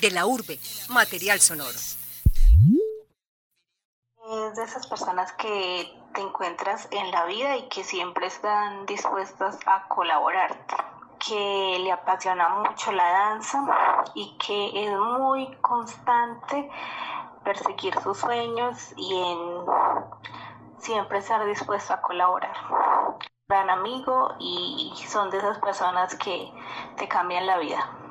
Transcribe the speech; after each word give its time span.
De 0.00 0.10
la 0.10 0.26
urbe, 0.26 0.58
material 0.88 1.38
sonoro. 1.38 1.70
Es 1.70 2.00
de 4.56 4.64
esas 4.64 4.88
personas 4.88 5.32
que 5.34 5.88
te 6.12 6.20
encuentras 6.20 6.88
en 6.90 7.12
la 7.12 7.24
vida 7.26 7.56
y 7.58 7.68
que 7.68 7.84
siempre 7.84 8.26
están 8.26 8.84
dispuestas 8.86 9.56
a 9.66 9.86
colaborarte, 9.86 10.74
que 11.24 11.78
le 11.78 11.92
apasiona 11.92 12.48
mucho 12.48 12.90
la 12.90 13.08
danza 13.08 13.64
y 14.14 14.36
que 14.38 14.86
es 14.86 14.98
muy 14.98 15.54
constante 15.60 16.68
perseguir 17.44 17.94
sus 18.00 18.18
sueños 18.18 18.92
y 18.96 19.14
en 19.14 19.38
siempre 20.78 21.18
estar 21.18 21.46
dispuesto 21.46 21.94
a 21.94 22.02
colaborar. 22.02 22.56
Gran 23.46 23.70
amigo 23.70 24.34
y 24.40 24.92
son 25.06 25.30
de 25.30 25.38
esas 25.38 25.58
personas 25.58 26.16
que 26.16 26.52
te 26.96 27.06
cambian 27.06 27.46
la 27.46 27.58
vida 27.58 28.01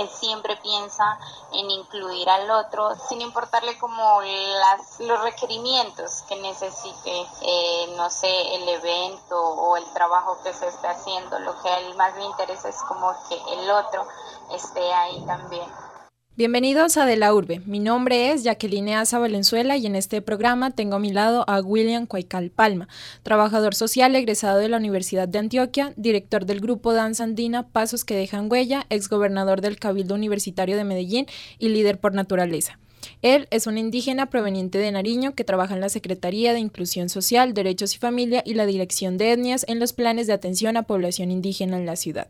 él 0.00 0.08
siempre 0.08 0.56
piensa 0.56 1.18
en 1.52 1.70
incluir 1.70 2.28
al 2.28 2.50
otro 2.50 2.94
sin 3.08 3.20
importarle 3.20 3.78
como 3.78 4.20
las, 4.22 5.00
los 5.00 5.20
requerimientos 5.22 6.22
que 6.22 6.36
necesite, 6.36 7.26
eh, 7.42 7.94
no 7.96 8.10
sé, 8.10 8.54
el 8.56 8.68
evento 8.68 9.38
o 9.38 9.76
el 9.76 9.84
trabajo 9.92 10.38
que 10.42 10.52
se 10.52 10.68
esté 10.68 10.88
haciendo. 10.88 11.38
Lo 11.40 11.60
que 11.60 11.68
a 11.68 11.78
él 11.80 11.94
más 11.96 12.14
le 12.16 12.24
interesa 12.24 12.68
es 12.68 12.80
como 12.88 13.14
que 13.28 13.36
el 13.54 13.70
otro 13.70 14.06
esté 14.50 14.92
ahí 14.92 15.24
también. 15.26 15.68
Bienvenidos 16.36 16.96
a 16.96 17.06
De 17.06 17.16
la 17.16 17.34
Urbe. 17.34 17.60
Mi 17.66 17.80
nombre 17.80 18.30
es 18.30 18.44
Jacqueline 18.44 18.94
Asa 18.94 19.18
Valenzuela 19.18 19.76
y 19.76 19.84
en 19.84 19.96
este 19.96 20.22
programa 20.22 20.70
tengo 20.70 20.96
a 20.96 20.98
mi 21.00 21.12
lado 21.12 21.44
a 21.48 21.60
William 21.60 22.06
Cuaycal 22.06 22.50
Palma, 22.50 22.88
trabajador 23.24 23.74
social 23.74 24.14
egresado 24.14 24.60
de 24.60 24.68
la 24.68 24.76
Universidad 24.76 25.26
de 25.26 25.40
Antioquia, 25.40 25.92
director 25.96 26.46
del 26.46 26.60
grupo 26.60 26.94
Danza 26.94 27.24
Andina 27.24 27.66
Pasos 27.66 28.04
que 28.04 28.14
dejan 28.14 28.50
huella, 28.50 28.86
exgobernador 28.90 29.60
del 29.60 29.78
Cabildo 29.78 30.14
Universitario 30.14 30.76
de 30.76 30.84
Medellín 30.84 31.26
y 31.58 31.70
líder 31.70 31.98
por 31.98 32.14
naturaleza. 32.14 32.78
Él 33.22 33.48
es 33.50 33.66
un 33.66 33.76
indígena 33.76 34.30
proveniente 34.30 34.78
de 34.78 34.92
Nariño 34.92 35.34
que 35.34 35.44
trabaja 35.44 35.74
en 35.74 35.80
la 35.80 35.88
Secretaría 35.88 36.52
de 36.52 36.60
Inclusión 36.60 37.08
Social, 37.08 37.54
Derechos 37.54 37.96
y 37.96 37.98
Familia 37.98 38.42
y 38.46 38.54
la 38.54 38.66
Dirección 38.66 39.18
de 39.18 39.32
Etnias 39.32 39.66
en 39.68 39.80
los 39.80 39.92
planes 39.92 40.28
de 40.28 40.32
atención 40.32 40.76
a 40.76 40.84
población 40.84 41.32
indígena 41.32 41.76
en 41.76 41.86
la 41.86 41.96
ciudad. 41.96 42.28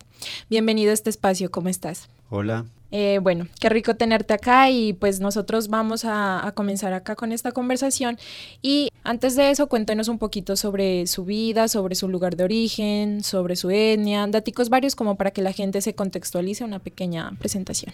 Bienvenido 0.49 0.91
a 0.91 0.95
este 0.95 1.11
espacio, 1.11 1.51
¿cómo 1.51 1.69
estás? 1.69 2.09
Hola, 2.31 2.65
eh, 2.93 3.21
bueno, 3.23 3.47
qué 3.61 3.69
rico 3.69 3.95
tenerte 3.95 4.35
acá 4.35 4.69
y 4.71 4.93
pues 4.93 5.21
nosotros 5.21 5.69
vamos 5.69 6.05
a, 6.05 6.53
comenzar 6.55 6.93
acá 6.93 7.15
con 7.15 7.33
esta 7.33 7.53
conversación. 7.53 8.19
Y 8.63 8.91
antes 9.05 9.37
de 9.37 9.51
eso, 9.51 9.69
cuéntenos 9.69 10.09
un 10.09 10.19
poquito 10.19 10.57
sobre 10.57 11.07
su 11.07 11.25
vida, 11.25 11.69
sobre 11.69 11.95
su 11.95 12.09
lugar 12.09 12.37
de 12.37 12.45
origen, 12.45 13.23
sobre 13.23 13.55
su 13.55 13.71
etnia, 13.71 14.27
daticos 14.27 14.69
varios 14.69 14.97
como 14.97 15.17
para 15.17 15.31
que 15.31 15.43
la 15.43 15.53
gente 15.53 15.81
se 15.81 15.95
contextualice 15.95 16.65
una 16.65 16.81
pequeña 16.81 17.31
presentación. 17.39 17.93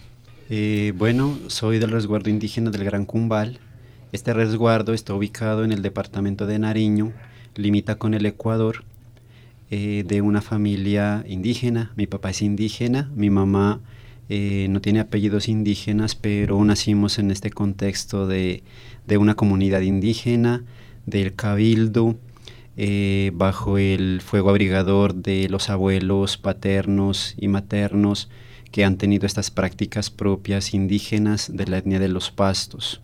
Eh, 0.49 0.93
bueno, 0.95 1.37
soy 1.47 1.77
del 1.77 1.91
resguardo 1.91 2.29
indígena 2.29 2.71
del 2.71 2.83
Gran 2.83 3.05
Cumbal. 3.05 3.59
Este 4.11 4.33
resguardo 4.33 4.93
está 4.93 5.13
ubicado 5.13 5.63
en 5.63 5.71
el 5.71 5.81
departamento 5.81 6.47
de 6.47 6.57
Nariño, 6.57 7.11
limita 7.55 7.95
con 7.95 8.13
el 8.13 8.25
Ecuador, 8.25 8.83
eh, 9.69 10.03
de 10.07 10.21
una 10.21 10.41
familia 10.41 11.23
indígena. 11.27 11.91
Mi 11.97 12.07
papá 12.07 12.29
es 12.29 12.41
indígena, 12.41 13.11
mi 13.13 13.29
mamá 13.29 13.81
eh, 14.29 14.67
no 14.69 14.81
tiene 14.81 14.99
apellidos 14.99 15.47
indígenas, 15.47 16.15
pero 16.15 16.63
nacimos 16.63 17.17
en 17.19 17.31
este 17.31 17.49
contexto 17.49 18.27
de, 18.27 18.63
una 19.17 19.35
comunidad 19.35 19.81
indígena, 19.81 20.63
del 21.05 21.33
cabildo, 21.35 22.17
eh, 22.75 23.31
bajo 23.33 23.77
el 23.77 24.21
fuego 24.21 24.49
abrigador 24.49 25.15
de 25.15 25.47
los 25.49 25.69
abuelos 25.69 26.37
paternos 26.37 27.33
y 27.37 27.47
maternos 27.47 28.29
que 28.71 28.83
han 28.83 28.97
tenido 28.97 29.25
estas 29.25 29.49
prácticas 29.49 30.09
propias 30.09 30.73
indígenas 30.73 31.49
de 31.55 31.65
la 31.67 31.77
etnia 31.77 31.99
de 31.99 32.09
los 32.09 32.29
pastos. 32.29 33.01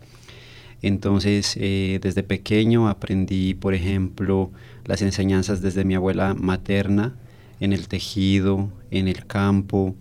Entonces, 0.82 1.56
eh, 1.58 2.00
desde 2.02 2.24
pequeño 2.24 2.90
aprendí, 2.90 3.54
por 3.54 3.74
ejemplo, 3.74 4.52
las 4.84 5.02
enseñanzas 5.02 5.62
desde 5.62 5.86
mi 5.86 5.96
abuela 5.96 6.34
materna, 6.34 7.16
en 7.62 7.72
el 7.72 7.88
tejido, 7.88 8.70
en 8.92 9.08
el 9.08 9.26
campo, 9.26 9.96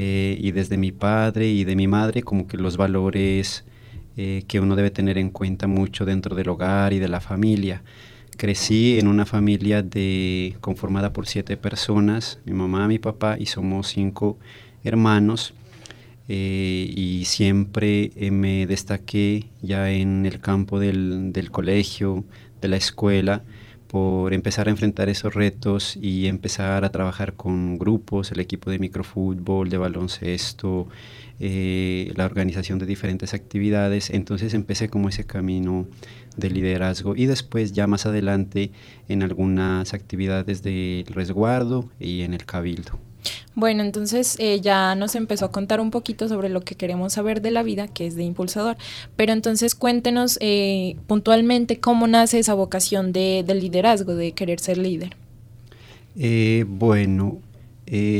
eh, 0.00 0.38
y 0.40 0.52
desde 0.52 0.76
mi 0.76 0.92
padre 0.92 1.48
y 1.48 1.64
de 1.64 1.74
mi 1.74 1.88
madre 1.88 2.22
como 2.22 2.46
que 2.46 2.56
los 2.56 2.76
valores 2.76 3.64
eh, 4.16 4.44
que 4.46 4.60
uno 4.60 4.76
debe 4.76 4.92
tener 4.92 5.18
en 5.18 5.28
cuenta 5.28 5.66
mucho 5.66 6.04
dentro 6.04 6.36
del 6.36 6.50
hogar 6.50 6.92
y 6.92 7.00
de 7.00 7.08
la 7.08 7.20
familia. 7.20 7.82
Crecí 8.36 9.00
en 9.00 9.08
una 9.08 9.26
familia 9.26 9.82
de, 9.82 10.56
conformada 10.60 11.12
por 11.12 11.26
siete 11.26 11.56
personas, 11.56 12.38
mi 12.44 12.52
mamá, 12.52 12.86
mi 12.86 13.00
papá 13.00 13.38
y 13.40 13.46
somos 13.46 13.88
cinco 13.88 14.38
hermanos. 14.84 15.52
Eh, 16.28 16.92
y 16.94 17.24
siempre 17.24 18.12
me 18.30 18.68
destaqué 18.68 19.46
ya 19.62 19.90
en 19.90 20.26
el 20.26 20.38
campo 20.38 20.78
del, 20.78 21.32
del 21.32 21.50
colegio, 21.50 22.22
de 22.60 22.68
la 22.68 22.76
escuela, 22.76 23.42
por 23.88 24.34
empezar 24.34 24.68
a 24.68 24.70
enfrentar 24.70 25.08
esos 25.08 25.34
retos 25.34 25.96
y 25.96 26.26
empezar 26.26 26.84
a 26.84 26.90
trabajar 26.90 27.34
con 27.34 27.78
grupos, 27.78 28.30
el 28.30 28.40
equipo 28.40 28.70
de 28.70 28.78
microfútbol, 28.78 29.70
de 29.70 29.78
baloncesto, 29.78 30.88
eh, 31.40 32.12
la 32.14 32.26
organización 32.26 32.78
de 32.78 32.86
diferentes 32.86 33.32
actividades. 33.32 34.10
Entonces 34.10 34.54
empecé 34.54 34.88
como 34.88 35.08
ese 35.08 35.24
camino 35.24 35.86
de 36.36 36.50
liderazgo 36.50 37.16
y 37.16 37.26
después 37.26 37.72
ya 37.72 37.86
más 37.86 38.06
adelante 38.06 38.70
en 39.08 39.22
algunas 39.22 39.94
actividades 39.94 40.62
del 40.62 41.06
resguardo 41.06 41.90
y 41.98 42.22
en 42.22 42.34
el 42.34 42.44
cabildo. 42.44 43.07
Bueno, 43.58 43.82
entonces 43.82 44.36
eh, 44.38 44.60
ya 44.60 44.94
nos 44.94 45.16
empezó 45.16 45.46
a 45.46 45.50
contar 45.50 45.80
un 45.80 45.90
poquito 45.90 46.28
sobre 46.28 46.48
lo 46.48 46.60
que 46.60 46.76
queremos 46.76 47.14
saber 47.14 47.42
de 47.42 47.50
la 47.50 47.64
vida, 47.64 47.88
que 47.88 48.06
es 48.06 48.14
de 48.14 48.22
impulsador. 48.22 48.76
Pero 49.16 49.32
entonces 49.32 49.74
cuéntenos 49.74 50.38
eh, 50.40 50.94
puntualmente 51.08 51.80
cómo 51.80 52.06
nace 52.06 52.38
esa 52.38 52.54
vocación 52.54 53.12
de, 53.12 53.44
liderazgo, 53.60 54.14
de 54.14 54.30
querer 54.30 54.60
ser 54.60 54.78
líder. 54.78 55.16
Eh, 56.14 56.66
bueno, 56.68 57.40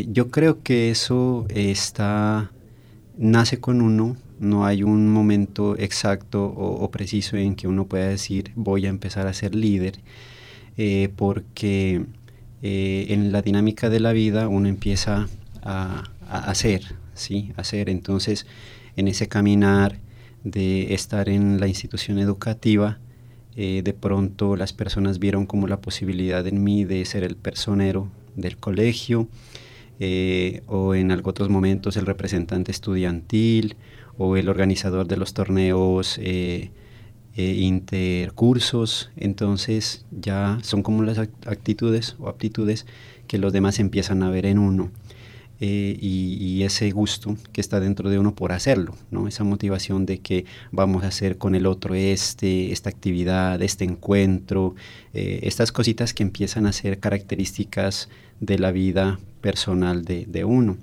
yo 0.09 0.29
creo 0.33 0.61
que 0.65 0.91
eso 0.91 1.47
está 1.51 2.51
nace 3.17 3.61
con 3.61 3.81
uno. 3.81 4.17
No 4.41 4.67
hay 4.67 4.83
un 4.83 5.09
momento 5.09 5.79
exacto 5.79 6.47
o, 6.47 6.85
o 6.85 6.91
preciso 6.91 7.37
en 7.37 7.55
que 7.55 7.69
uno 7.69 7.87
pueda 7.87 8.09
decir 8.09 8.51
voy 8.57 8.87
a 8.87 8.89
empezar 8.89 9.29
a 9.29 9.33
ser 9.33 9.55
líder, 9.55 10.01
porque 11.15 12.07
eh, 12.63 13.07
en 13.11 13.31
la 13.31 13.43
dinámica 13.43 13.89
de 13.89 14.01
la 14.01 14.13
vida 14.13 14.49
uno 14.49 14.69
empieza 14.69 15.29
a, 15.63 16.05
hacer, 16.29 16.83
¿sí? 17.15 17.53
hacer. 17.57 17.89
Entonces, 17.89 18.47
en 18.97 19.09
ese 19.09 19.29
caminar 19.29 19.99
de 20.45 20.95
estar 20.95 21.29
en 21.29 21.61
la 21.61 21.69
institución 21.69 22.19
educativa, 22.19 22.99
eh, 23.57 23.83
de 23.83 23.93
pronto 23.93 24.57
las 24.57 24.73
personas 24.73 25.19
vieron 25.19 25.47
como 25.47 25.67
la 25.67 25.81
posibilidad 25.81 26.47
en 26.47 26.63
mí 26.63 26.85
de 26.85 27.05
ser 27.05 27.25
el 27.25 27.37
personero 27.37 28.09
del 28.37 28.57
colegio, 28.57 29.29
eh, 30.01 30.63
o 30.67 30.95
en 30.95 31.11
otros 31.11 31.49
momentos 31.49 31.97
el 31.97 32.07
representante 32.07 32.71
estudiantil, 32.71 33.77
o 34.17 34.37
el 34.37 34.49
organizador 34.49 35.07
de 35.07 35.17
los 35.17 35.33
torneos 35.33 36.19
intercursos, 37.45 39.11
entonces 39.17 40.05
ya 40.11 40.59
son 40.63 40.83
como 40.83 41.03
las 41.03 41.19
actitudes 41.19 42.17
o 42.19 42.29
aptitudes 42.29 42.87
que 43.27 43.39
los 43.39 43.53
demás 43.53 43.79
empiezan 43.79 44.23
a 44.23 44.31
ver 44.31 44.47
en 44.47 44.59
uno. 44.59 44.91
Eh, 45.61 45.99
y, 46.01 46.63
ese 46.63 46.91
gusto 46.91 47.37
que 47.53 47.61
está 47.61 47.81
dentro 47.81 48.11
de 48.11 48.19
uno 48.19 48.35
por 48.35 48.53
hacerlo, 48.53 48.95
¿no? 49.11 49.27
esa 49.27 49.43
motivación 49.43 50.07
de 50.07 50.19
que 50.19 50.45
vamos 50.71 51.03
a 51.03 51.09
hacer 51.09 51.39
con 51.39 51.55
el 51.55 51.67
otro 51.67 51.95
este, 51.95 52.73
esta 52.73 52.91
actividad, 52.91 53.61
este 53.63 53.85
encuentro, 53.85 54.75
eh, 55.15 55.41
estas 55.43 55.73
cositas 55.73 56.15
que 56.15 56.23
empiezan 56.23 56.67
a 56.67 56.73
ser 56.73 56.99
características 57.01 58.09
de 58.41 58.59
la 58.59 58.71
vida 58.71 59.19
personal 59.41 60.05
de 60.05 60.45
uno. 60.45 60.77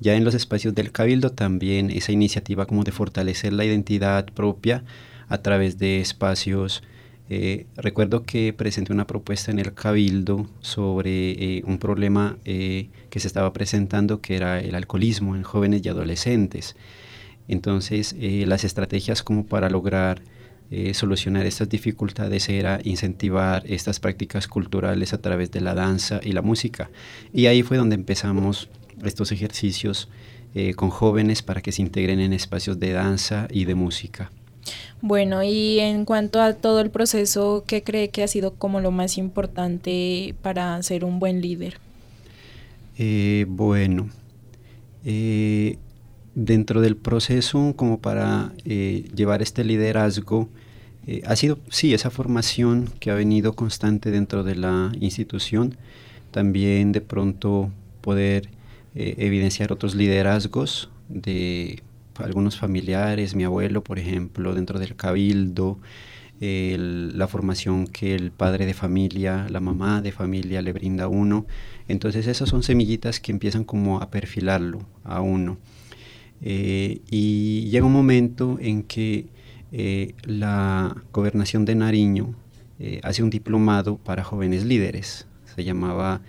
Ya 0.00 0.14
en 0.14 0.24
los 0.24 0.34
espacios 0.34 0.74
del 0.74 0.92
cabildo 0.92 1.30
también 1.30 1.90
esa 1.90 2.12
iniciativa 2.12 2.66
como 2.66 2.84
de 2.84 2.92
fortalecer 2.92 3.52
la 3.52 3.64
identidad 3.64 4.26
propia, 4.26 4.84
a 5.28 5.38
través 5.38 5.78
de 5.78 6.00
espacios. 6.00 6.82
Eh, 7.28 7.66
recuerdo 7.76 8.22
que 8.22 8.52
presenté 8.52 8.92
una 8.92 9.06
propuesta 9.06 9.50
en 9.50 9.58
el 9.58 9.74
Cabildo 9.74 10.46
sobre 10.60 11.30
eh, 11.32 11.62
un 11.66 11.78
problema 11.78 12.38
eh, 12.44 12.88
que 13.10 13.18
se 13.18 13.26
estaba 13.26 13.52
presentando, 13.52 14.20
que 14.20 14.36
era 14.36 14.60
el 14.60 14.74
alcoholismo 14.74 15.34
en 15.34 15.42
jóvenes 15.42 15.82
y 15.84 15.88
adolescentes. 15.88 16.76
Entonces, 17.48 18.16
las 18.18 18.64
estrategias 18.64 19.22
como 19.22 19.46
para 19.46 19.70
lograr 19.70 20.20
solucionar 20.94 21.46
estas 21.46 21.68
dificultades 21.68 22.48
era 22.48 22.80
incentivar 22.82 23.62
estas 23.68 24.00
prácticas 24.00 24.48
culturales 24.48 25.12
a 25.12 25.18
través 25.18 25.52
de 25.52 25.60
la 25.60 25.72
danza 25.72 26.18
y 26.24 26.32
la 26.32 26.42
música. 26.42 26.90
Y 27.32 27.46
ahí 27.46 27.62
fue 27.62 27.76
donde 27.76 27.94
empezamos 27.94 28.68
estos 29.04 29.30
ejercicios 29.30 30.08
con 30.74 30.90
jóvenes 30.90 31.42
para 31.42 31.60
que 31.60 31.70
se 31.70 31.82
integren 31.82 32.18
en 32.18 32.32
espacios 32.32 32.80
de 32.80 32.90
danza 32.90 33.46
y 33.48 33.64
de 33.64 33.76
música. 33.76 34.32
Bueno, 35.00 35.42
y 35.42 35.78
en 35.80 36.04
cuanto 36.04 36.40
a 36.40 36.54
todo 36.54 36.80
el 36.80 36.90
proceso, 36.90 37.64
¿qué 37.66 37.82
cree 37.82 38.08
que 38.08 38.22
ha 38.22 38.28
sido 38.28 38.54
como 38.54 38.80
lo 38.80 38.90
más 38.90 39.18
importante 39.18 40.34
para 40.42 40.82
ser 40.82 41.04
un 41.04 41.18
buen 41.18 41.40
líder? 41.40 41.78
Eh, 42.98 43.44
bueno, 43.48 44.08
eh, 45.04 45.78
dentro 46.34 46.80
del 46.80 46.96
proceso 46.96 47.74
como 47.76 48.00
para 48.00 48.52
llevar 48.64 49.42
este 49.42 49.64
liderazgo, 49.64 50.48
ha 51.24 51.36
sido, 51.36 51.60
sí, 51.70 51.94
esa 51.94 52.10
formación 52.10 52.90
que 52.98 53.12
ha 53.12 53.14
venido 53.14 53.52
constante 53.52 54.10
dentro 54.10 54.42
de 54.42 54.56
la 54.56 54.90
institución, 54.98 55.76
también 56.32 56.90
de 56.90 57.00
pronto 57.00 57.70
poder 58.00 58.48
evidenciar 58.94 59.72
otros 59.72 59.94
liderazgos 59.94 60.90
de 61.08 61.82
algunos 62.20 62.58
familiares, 62.58 63.34
mi 63.34 63.44
abuelo, 63.44 63.82
por 63.82 63.98
ejemplo, 63.98 64.54
dentro 64.54 64.78
del 64.78 64.96
cabildo, 64.96 65.78
la 66.40 67.28
formación 67.28 67.86
que 67.86 68.14
el 68.14 68.30
padre 68.30 68.66
de 68.66 68.74
familia, 68.74 69.46
la 69.48 69.60
mamá 69.60 70.02
de 70.02 70.12
familia 70.12 70.60
le 70.62 70.72
brinda 70.72 71.04
a 71.04 71.08
uno. 71.08 71.46
Entonces 71.88 72.26
esas 72.26 72.48
son 72.48 72.62
semillitas 72.62 73.20
que 73.20 73.32
empiezan 73.32 73.64
como 73.64 74.00
a 74.00 74.10
perfilarlo 74.10 74.80
a 75.04 75.20
uno. 75.20 75.58
Eh, 76.42 77.00
y 77.10 77.68
llega 77.70 77.86
un 77.86 77.92
momento 77.92 78.58
en 78.60 78.82
que 78.82 79.26
eh, 79.72 80.14
la 80.24 80.94
gobernación 81.12 81.64
de 81.64 81.74
Nariño 81.74 82.34
eh, 82.78 83.00
hace 83.02 83.22
un 83.22 83.30
diplomado 83.30 83.96
para 83.96 84.22
jóvenes 84.24 84.64
líderes. 84.64 85.26
Se 85.54 85.64
llamaba 85.64 86.20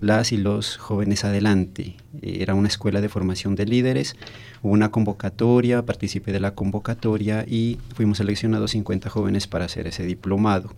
las 0.00 0.32
y 0.32 0.36
los 0.36 0.76
jóvenes 0.76 1.24
adelante. 1.24 1.96
Era 2.22 2.54
una 2.54 2.68
escuela 2.68 3.00
de 3.00 3.08
formación 3.08 3.54
de 3.54 3.66
líderes. 3.66 4.16
Hubo 4.62 4.72
una 4.72 4.90
convocatoria, 4.90 5.84
participé 5.84 6.32
de 6.32 6.40
la 6.40 6.54
convocatoria 6.54 7.44
y 7.46 7.78
fuimos 7.94 8.18
seleccionados 8.18 8.72
50 8.72 9.10
jóvenes 9.10 9.46
para 9.46 9.66
hacer 9.66 9.86
ese 9.86 10.04
diplomado. 10.04 10.74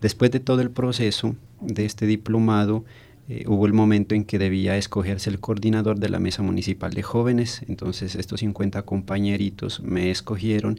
Después 0.00 0.30
de 0.30 0.40
todo 0.40 0.60
el 0.60 0.70
proceso 0.70 1.34
de 1.60 1.86
este 1.86 2.06
diplomado, 2.06 2.84
eh, 3.28 3.44
hubo 3.48 3.66
el 3.66 3.72
momento 3.72 4.14
en 4.14 4.24
que 4.24 4.38
debía 4.38 4.76
escogerse 4.76 5.30
el 5.30 5.40
coordinador 5.40 5.98
de 5.98 6.08
la 6.08 6.20
mesa 6.20 6.42
municipal 6.42 6.92
de 6.92 7.02
jóvenes, 7.02 7.62
entonces 7.66 8.14
estos 8.14 8.38
50 8.38 8.82
compañeritos 8.82 9.80
me 9.80 10.12
escogieron 10.12 10.78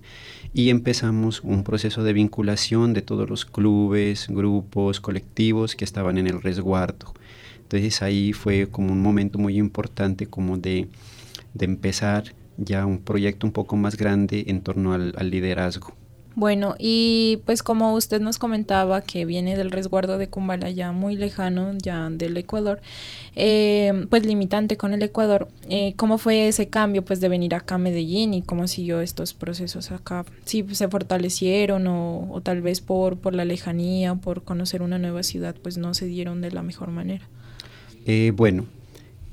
y 0.54 0.70
empezamos 0.70 1.42
un 1.42 1.66
proceso 1.66 2.04
de 2.04 2.14
vinculación 2.14 2.94
de 2.94 3.02
todos 3.02 3.30
los 3.30 3.44
clubes, 3.44 4.28
grupos, 4.30 5.02
colectivos 5.02 5.76
que 5.76 5.84
estaban 5.84 6.18
en 6.18 6.28
el 6.28 6.42
resguardo. 6.42 7.14
Entonces 7.68 8.02
ahí 8.02 8.32
fue 8.32 8.70
como 8.70 8.94
un 8.94 9.02
momento 9.02 9.40
muy 9.40 9.58
importante 9.58 10.26
como 10.26 10.58
de, 10.58 10.88
empezar 11.60 12.34
ya 12.56 12.86
un 12.86 13.00
proyecto 13.00 13.46
un 13.46 13.52
poco 13.52 13.76
más 13.76 13.98
grande 13.98 14.46
en 14.48 14.62
torno 14.62 14.94
al, 14.94 15.30
liderazgo. 15.30 15.94
Bueno, 16.34 16.76
y 16.80 17.42
pues 17.46 17.64
como 17.64 17.94
usted 17.94 18.22
nos 18.22 18.38
comentaba 18.38 19.02
que 19.02 19.26
viene 19.26 19.58
del 19.58 19.72
resguardo 19.72 20.18
de 20.18 20.30
Kumbala 20.30 20.70
ya 20.70 20.94
muy 20.94 21.18
lejano, 21.18 21.74
ya 21.82 22.10
del 22.10 22.38
Ecuador, 22.38 22.80
eh, 23.36 24.06
pues 24.10 24.26
limitante 24.26 24.78
con 24.78 24.94
el 24.94 25.02
Ecuador, 25.02 25.50
eh, 25.68 25.94
¿cómo 25.98 26.20
fue 26.20 26.48
ese 26.48 26.70
cambio 26.70 27.04
pues 27.04 27.20
de 27.20 27.28
venir 27.28 27.54
acá 27.54 27.76
a 27.76 27.80
Medellín 27.80 28.34
y 28.34 28.44
cómo 28.44 28.68
siguió 28.68 29.02
estos 29.02 29.34
procesos 29.34 29.92
acá? 29.92 30.26
¿Sí 30.46 30.64
se 30.72 30.88
fortalecieron 30.88 31.86
o, 31.88 32.30
o 32.32 32.40
tal 32.40 32.62
vez 32.62 32.80
por, 32.80 33.18
por 33.18 33.36
la 33.36 33.44
lejanía, 33.44 34.16
por 34.16 34.44
conocer 34.44 34.84
una 34.84 35.00
nueva 35.00 35.24
ciudad, 35.24 35.56
pues 35.62 35.78
no 35.78 35.94
se 35.96 36.06
dieron 36.06 36.40
de 36.40 36.52
la 36.52 36.64
mejor 36.64 36.92
manera? 36.92 37.28
Eh, 38.10 38.32
bueno, 38.34 38.66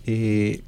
eh, 0.05 0.62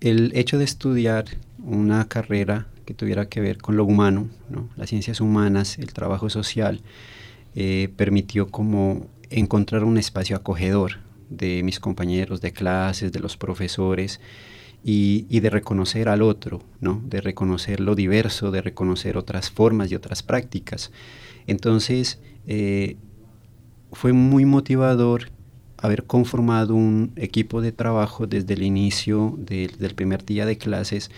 el 0.00 0.30
hecho 0.36 0.56
de 0.56 0.62
estudiar 0.62 1.24
una 1.64 2.06
carrera 2.06 2.68
que 2.86 2.94
tuviera 2.94 3.28
que 3.28 3.40
ver 3.40 3.58
con 3.58 3.76
lo 3.76 3.84
humano, 3.84 4.28
las 4.76 4.88
ciencias 4.88 5.20
humanas, 5.20 5.80
el 5.80 5.92
trabajo 5.92 6.30
social, 6.30 6.80
eh, 7.56 7.92
permitió 7.96 8.52
como 8.52 9.08
encontrar 9.30 9.82
un 9.82 9.98
espacio 9.98 10.36
acogedor 10.36 10.98
de 11.28 11.64
mis 11.64 11.80
compañeros 11.80 12.40
de 12.40 12.52
clases, 12.52 13.10
de 13.10 13.18
los 13.18 13.36
profesores, 13.36 14.20
y, 14.84 15.40
de 15.40 15.50
reconocer 15.50 16.08
al 16.08 16.22
otro, 16.22 16.62
¿no? 16.80 17.02
de 17.04 17.20
reconocer 17.20 17.80
lo 17.80 17.96
diverso, 17.96 18.52
de 18.52 18.62
reconocer 18.62 19.16
otras 19.16 19.50
formas 19.50 19.90
y 19.90 19.96
otras 19.96 20.22
prácticas. 20.22 20.92
Entonces, 21.48 22.20
fue 23.92 24.12
muy 24.12 24.46
motivador 24.46 25.30
haber 25.80 26.04
conformado 26.04 26.74
un 26.74 27.12
equipo 27.16 27.60
de 27.60 27.72
trabajo 27.72 28.26
desde 28.26 28.54
el 28.54 28.62
inicio 28.62 29.38
del 29.38 29.94
primer 29.94 30.24
día 30.24 30.46
de 30.46 30.58
clases, 30.58 31.10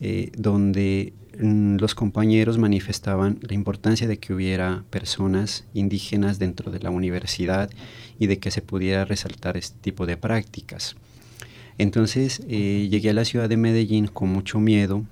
eh, 0.00 0.32
donde 0.36 1.12
mm, 1.40 1.76
los 1.76 1.94
compañeros 1.94 2.58
manifestaban 2.58 3.38
la 3.42 3.54
importancia 3.54 4.08
de 4.08 4.18
que 4.18 4.34
hubiera 4.34 4.84
personas 4.90 5.64
indígenas 5.74 6.38
dentro 6.38 6.72
de 6.72 6.80
la 6.80 6.90
universidad 6.90 7.70
y 8.18 8.26
de 8.26 8.38
que 8.38 8.50
se 8.50 8.62
pudiera 8.62 9.04
resaltar 9.04 9.56
este 9.56 9.78
tipo 9.80 10.06
de 10.06 10.16
prácticas. 10.16 10.96
Entonces 11.78 12.42
eh, 12.48 12.88
llegué 12.90 13.10
a 13.10 13.14
la 13.14 13.24
ciudad 13.24 13.48
de 13.48 13.56
Medellín 13.56 14.06
con 14.06 14.28
mucho 14.28 14.60
miedo, 14.60 15.04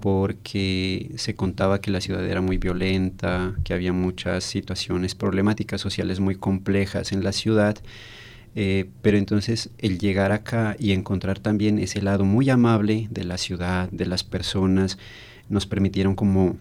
porque 0.00 1.12
se 1.16 1.34
contaba 1.34 1.80
que 1.80 1.90
la 1.90 2.00
ciudad 2.00 2.26
era 2.26 2.40
muy 2.40 2.58
violenta, 2.58 3.54
que 3.64 3.74
había 3.74 3.92
muchas 3.92 4.44
situaciones 4.44 5.14
problemáticas 5.14 5.80
sociales 5.80 6.20
muy 6.20 6.34
complejas 6.34 7.12
en 7.12 7.22
la 7.22 7.32
ciudad. 7.32 7.76
Eh, 8.56 8.90
pero 9.00 9.16
entonces 9.16 9.70
el 9.78 9.98
llegar 9.98 10.32
acá 10.32 10.74
y 10.78 10.92
encontrar 10.92 11.38
también 11.38 11.78
ese 11.78 12.02
lado 12.02 12.24
muy 12.24 12.50
amable 12.50 13.06
de 13.10 13.24
la 13.24 13.38
ciudad, 13.38 13.88
de 13.90 14.06
las 14.06 14.24
personas, 14.24 14.98
nos 15.48 15.66
permitieron 15.66 16.14
como, 16.14 16.56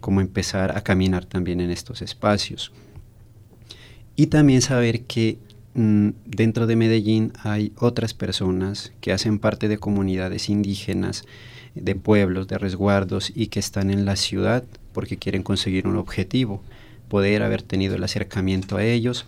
como 0.00 0.20
empezar 0.20 0.76
a 0.76 0.82
caminar 0.82 1.24
también 1.24 1.60
en 1.60 1.70
estos 1.70 2.02
espacios. 2.02 2.72
Y 4.14 4.28
también 4.28 4.62
saber 4.62 5.02
que 5.02 5.38
mm, 5.74 6.10
dentro 6.24 6.66
de 6.66 6.76
Medellín 6.76 7.32
hay 7.42 7.72
otras 7.76 8.14
personas 8.14 8.92
que 9.00 9.12
hacen 9.12 9.38
parte 9.38 9.68
de 9.68 9.78
comunidades 9.78 10.48
indígenas, 10.48 11.24
de 11.76 11.94
pueblos, 11.94 12.48
de 12.48 12.58
resguardos 12.58 13.30
y 13.34 13.48
que 13.48 13.60
están 13.60 13.90
en 13.90 14.04
la 14.04 14.16
ciudad 14.16 14.64
porque 14.92 15.18
quieren 15.18 15.42
conseguir 15.42 15.86
un 15.86 15.96
objetivo, 15.96 16.62
poder 17.08 17.42
haber 17.42 17.62
tenido 17.62 17.96
el 17.96 18.04
acercamiento 18.04 18.78
a 18.78 18.84
ellos, 18.84 19.26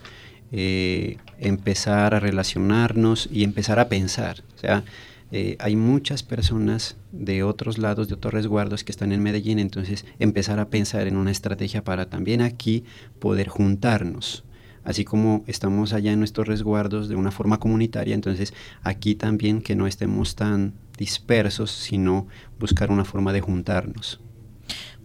eh, 0.50 1.18
empezar 1.38 2.14
a 2.14 2.20
relacionarnos 2.20 3.28
y 3.30 3.44
empezar 3.44 3.78
a 3.78 3.88
pensar. 3.88 4.42
O 4.56 4.58
sea, 4.58 4.82
eh, 5.30 5.56
hay 5.58 5.76
muchas 5.76 6.22
personas 6.22 6.96
de 7.12 7.42
otros 7.42 7.76
lados, 7.76 8.08
de 8.08 8.14
otros 8.14 8.32
resguardos 8.32 8.82
que 8.82 8.92
están 8.92 9.12
en 9.12 9.22
Medellín, 9.22 9.58
entonces 9.58 10.06
empezar 10.18 10.58
a 10.58 10.70
pensar 10.70 11.06
en 11.06 11.16
una 11.16 11.30
estrategia 11.30 11.84
para 11.84 12.08
también 12.08 12.40
aquí 12.40 12.84
poder 13.18 13.48
juntarnos. 13.48 14.44
Así 14.84 15.04
como 15.04 15.44
estamos 15.46 15.92
allá 15.92 16.12
en 16.12 16.18
nuestros 16.18 16.48
resguardos 16.48 17.10
de 17.10 17.16
una 17.16 17.30
forma 17.30 17.60
comunitaria, 17.60 18.14
entonces 18.14 18.54
aquí 18.82 19.14
también 19.14 19.60
que 19.60 19.76
no 19.76 19.86
estemos 19.86 20.34
tan 20.34 20.72
dispersos, 20.98 21.70
sino 21.70 22.26
buscar 22.58 22.90
una 22.90 23.06
forma 23.06 23.32
de 23.32 23.40
juntarnos. 23.40 24.20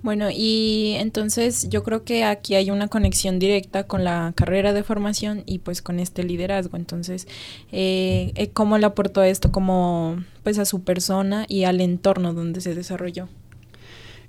Bueno, 0.04 0.28
y 0.30 0.96
entonces 0.98 1.70
yo 1.70 1.82
creo 1.82 2.04
que 2.04 2.26
aquí 2.26 2.56
hay 2.56 2.70
una 2.70 2.90
conexión 2.90 3.40
directa 3.40 3.88
con 3.88 4.04
la 4.04 4.34
carrera 4.36 4.74
de 4.74 4.84
formación 4.84 5.44
y 5.46 5.60
pues 5.60 5.82
con 5.82 5.98
este 5.98 6.24
liderazgo. 6.24 6.76
Entonces, 6.76 7.26
eh, 7.72 8.34
eh, 8.36 8.50
¿cómo 8.50 8.78
le 8.78 8.86
aportó 8.86 9.24
esto 9.24 9.54
como 9.54 10.22
pues 10.44 10.60
a 10.60 10.66
su 10.66 10.84
persona 10.84 11.46
y 11.48 11.64
al 11.64 11.80
entorno 11.80 12.34
donde 12.34 12.60
se 12.60 12.76
desarrolló? 12.76 13.30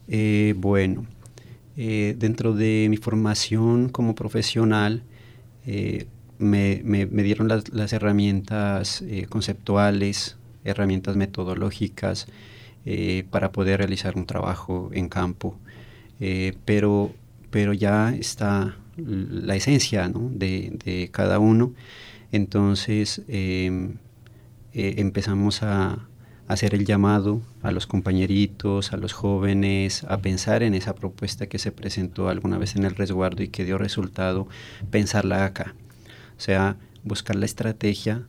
Eh, 0.06 0.54
bueno, 0.56 1.06
dentro 1.74 2.54
de 2.54 2.86
mi 2.88 2.96
formación 2.96 3.88
como 3.88 4.14
profesional, 4.14 5.02
me, 6.38 7.06
dieron 7.24 7.48
las 7.48 7.92
herramientas 7.92 9.02
conceptuales, 9.28 10.36
herramientas 10.64 11.16
metodológicas 11.16 12.26
eh, 12.86 13.24
para 13.30 13.52
poder 13.52 13.78
realizar 13.78 14.16
un 14.16 14.26
trabajo 14.26 14.90
en 14.92 15.08
campo. 15.08 15.58
Eh, 16.20 16.54
pero, 16.64 17.12
pero 17.50 17.72
ya 17.72 18.14
está 18.14 18.76
la 18.96 19.56
esencia 19.56 20.10
de, 20.12 21.10
cada 21.12 21.38
uno. 21.38 21.72
Entonces 22.32 23.22
em, 23.28 23.96
eh, 24.72 24.94
empezamos 24.98 25.62
a, 25.62 26.08
hacer 26.46 26.74
el 26.74 26.84
llamado 26.84 27.40
a 27.62 27.70
los 27.70 27.86
compañeritos, 27.86 28.92
a 28.92 28.96
los 28.96 29.12
jóvenes, 29.12 30.04
a 30.04 30.18
pensar 30.18 30.62
en 30.62 30.74
esa 30.74 30.94
propuesta 30.94 31.46
que 31.46 31.58
se 31.58 31.72
presentó 31.72 32.28
alguna 32.28 32.58
vez 32.58 32.76
en 32.76 32.84
el 32.84 32.94
resguardo 32.94 33.42
y 33.42 33.48
que 33.48 33.64
dio 33.64 33.78
resultado, 33.78 34.46
pensarla 34.90 35.44
acá. 35.44 35.74
O 36.36 36.40
sea, 36.40 36.76
buscar 37.02 37.36
la 37.36 37.46
estrategia 37.46 38.26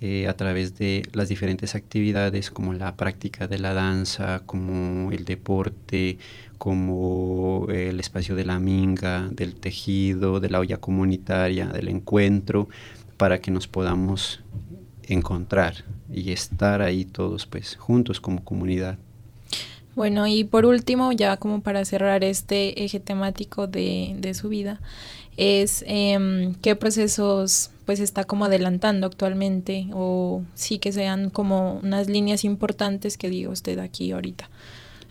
eh, 0.00 0.28
a 0.28 0.34
través 0.34 0.78
de 0.78 1.02
las 1.12 1.28
diferentes 1.28 1.74
actividades 1.74 2.50
como 2.50 2.72
la 2.72 2.96
práctica 2.96 3.46
de 3.46 3.58
la 3.58 3.74
danza, 3.74 4.42
como 4.46 5.12
el 5.12 5.24
deporte, 5.24 6.18
como 6.56 7.66
el 7.70 8.00
espacio 8.00 8.34
de 8.34 8.44
la 8.44 8.58
minga, 8.58 9.28
del 9.30 9.54
tejido, 9.56 10.40
de 10.40 10.50
la 10.50 10.60
olla 10.60 10.78
comunitaria, 10.78 11.66
del 11.66 11.88
encuentro, 11.88 12.68
para 13.16 13.40
que 13.40 13.50
nos 13.50 13.68
podamos 13.68 14.40
encontrar 15.02 15.84
y 16.12 16.32
estar 16.32 16.82
ahí 16.82 17.04
todos 17.04 17.46
pues 17.46 17.76
juntos 17.76 18.20
como 18.20 18.42
comunidad. 18.44 18.98
Bueno, 19.96 20.26
y 20.26 20.44
por 20.44 20.66
último, 20.66 21.12
ya 21.12 21.36
como 21.36 21.62
para 21.62 21.84
cerrar 21.84 22.24
este 22.24 22.84
eje 22.84 23.00
temático 23.00 23.66
de, 23.66 24.14
de 24.18 24.34
su 24.34 24.48
vida, 24.48 24.80
es 25.36 25.84
em, 25.86 26.54
qué 26.62 26.76
procesos 26.76 27.70
pues 27.90 27.98
está 27.98 28.22
como 28.22 28.44
adelantando 28.44 29.04
actualmente 29.04 29.88
o 29.92 30.44
sí 30.54 30.78
que 30.78 30.92
sean 30.92 31.28
como 31.28 31.80
unas 31.82 32.08
líneas 32.08 32.44
importantes 32.44 33.18
que 33.18 33.28
diga 33.28 33.50
usted 33.50 33.80
aquí 33.80 34.12
ahorita 34.12 34.48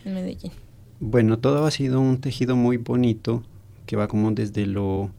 en 0.05 0.13
Medellín? 0.13 0.53
Bueno, 1.01 1.39
todo 1.39 1.65
ha 1.65 1.71
sido 1.71 1.99
un 1.99 2.21
tejido 2.21 2.55
muy 2.55 2.77
bonito 2.77 3.43
que 3.85 3.97
va 3.97 4.07
como 4.07 4.31
desde 4.31 4.65
lo 4.65 5.11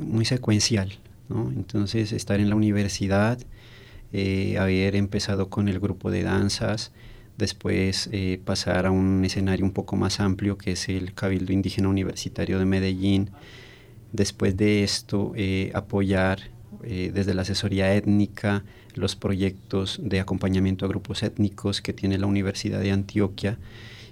muy 0.00 0.24
secuencial, 0.24 0.92
¿no? 1.28 1.52
Entonces 1.52 2.10
estar 2.10 2.40
en 2.40 2.50
la 2.50 2.56
universidad, 2.56 3.38
eh, 4.12 4.58
haber 4.58 4.96
empezado 4.96 5.50
con 5.50 5.68
el 5.68 5.78
grupo 5.78 6.10
de 6.10 6.24
danzas, 6.24 6.90
después 7.38 8.08
eh, 8.10 8.40
pasar 8.44 8.86
a 8.86 8.90
un 8.90 9.24
escenario 9.24 9.64
un 9.64 9.72
poco 9.72 9.94
más 9.94 10.18
amplio 10.18 10.58
que 10.58 10.72
es 10.72 10.88
el 10.88 11.14
Cabildo 11.14 11.52
Indígena 11.52 11.88
Universitario 11.88 12.58
de 12.58 12.64
Medellín, 12.64 13.30
después 14.10 14.56
de 14.56 14.82
esto 14.82 15.30
eh, 15.36 15.70
apoyar 15.76 16.50
desde 16.82 17.34
la 17.34 17.42
asesoría 17.42 17.94
étnica 17.94 18.64
los 18.94 19.16
proyectos 19.16 20.00
de 20.02 20.20
acompañamiento 20.20 20.84
a 20.84 20.88
grupos 20.88 21.22
étnicos 21.22 21.80
que 21.80 21.92
tiene 21.92 22.18
la 22.18 22.26
Universidad 22.26 22.80
de 22.80 22.92
Antioquia 22.92 23.58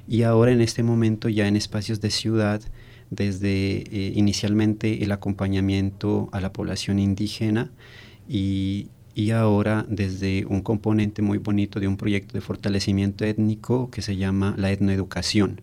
y 0.08 0.22
ahora 0.22 0.52
en 0.52 0.60
este 0.60 0.82
momento 0.82 1.28
ya 1.28 1.46
en 1.46 1.56
espacios 1.56 2.00
de 2.00 2.10
ciudad 2.10 2.62
desde 3.10 3.84
inicialmente 4.14 5.02
el 5.02 5.12
acompañamiento 5.12 6.28
a 6.32 6.40
la 6.40 6.52
población 6.52 6.98
indígena 6.98 7.70
y, 8.28 8.88
y 9.14 9.32
ahora 9.32 9.84
desde 9.88 10.46
un 10.46 10.62
componente 10.62 11.22
muy 11.22 11.38
bonito 11.38 11.80
de 11.80 11.88
un 11.88 11.96
proyecto 11.96 12.34
de 12.34 12.40
fortalecimiento 12.40 13.24
étnico 13.24 13.90
que 13.90 14.02
se 14.02 14.16
llama 14.16 14.54
la 14.56 14.70
etnoeducación. 14.70 15.60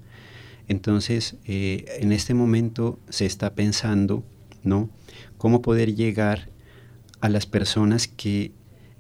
Entonces, 0.67 1.35
eh, 1.45 1.85
en 1.99 2.11
este 2.11 2.33
momento 2.33 2.99
se 3.09 3.25
está 3.25 3.55
pensando, 3.55 4.23
¿no? 4.63 4.89
Cómo 5.37 5.61
poder 5.61 5.95
llegar 5.95 6.49
a 7.21 7.29
las 7.29 7.45
personas 7.45 8.07
que 8.07 8.51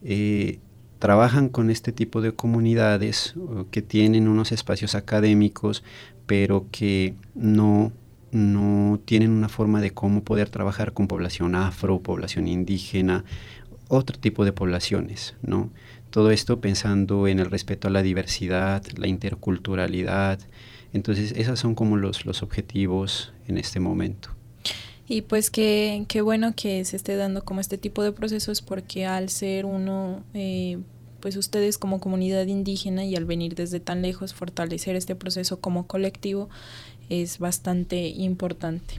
eh, 0.03 0.59
trabajan 0.99 1.49
con 1.49 1.69
este 1.69 1.91
tipo 1.91 2.21
de 2.21 2.33
comunidades, 2.33 3.35
que 3.71 3.81
tienen 3.81 4.27
unos 4.27 4.51
espacios 4.51 4.95
académicos, 4.95 5.83
pero 6.25 6.65
que 6.71 7.15
no, 7.35 7.91
no 8.31 8.99
tienen 9.05 9.31
una 9.31 9.49
forma 9.49 9.81
de 9.81 9.91
cómo 9.91 10.23
poder 10.23 10.49
trabajar 10.49 10.93
con 10.93 11.07
población 11.07 11.55
afro, 11.55 11.99
población 11.99 12.47
indígena, 12.47 13.23
otro 13.89 14.19
tipo 14.19 14.43
de 14.43 14.51
poblaciones, 14.51 15.35
¿no? 15.41 15.69
Todo 16.09 16.31
esto 16.31 16.59
pensando 16.59 17.27
en 17.27 17.39
el 17.39 17.49
respeto 17.49 17.87
a 17.87 17.91
la 17.91 18.01
diversidad, 18.01 18.83
la 18.97 19.07
interculturalidad. 19.07 20.39
Entonces, 20.93 21.33
esos 21.35 21.59
son 21.59 21.75
como 21.75 21.97
los, 21.97 22.25
los 22.25 22.43
objetivos 22.43 23.33
en 23.47 23.57
este 23.57 23.79
momento. 23.79 24.36
Y 25.09 25.21
pues 25.21 25.49
qué, 25.49 26.05
bueno 26.21 26.53
que 26.55 26.83
se 26.83 26.97
esté 26.97 27.15
dando 27.15 27.45
como 27.45 27.61
este 27.61 27.77
tipo 27.77 28.03
de 28.03 28.11
procesos 28.11 28.61
porque 28.61 29.05
al 29.05 29.29
ser 29.29 29.65
uno, 29.65 30.21
eh, 30.33 30.79
pues 31.21 31.37
ustedes 31.37 31.77
como 31.77 32.01
comunidad 32.01 32.45
indígena 32.47 33.05
y 33.05 33.15
al 33.15 33.23
venir 33.23 33.55
desde 33.55 33.79
tan 33.79 34.01
lejos, 34.01 34.33
fortalecer 34.33 34.97
este 34.97 35.15
proceso 35.15 35.61
como 35.61 35.87
colectivo 35.87 36.49
es 37.09 37.39
bastante 37.39 38.07
importante. 38.09 38.95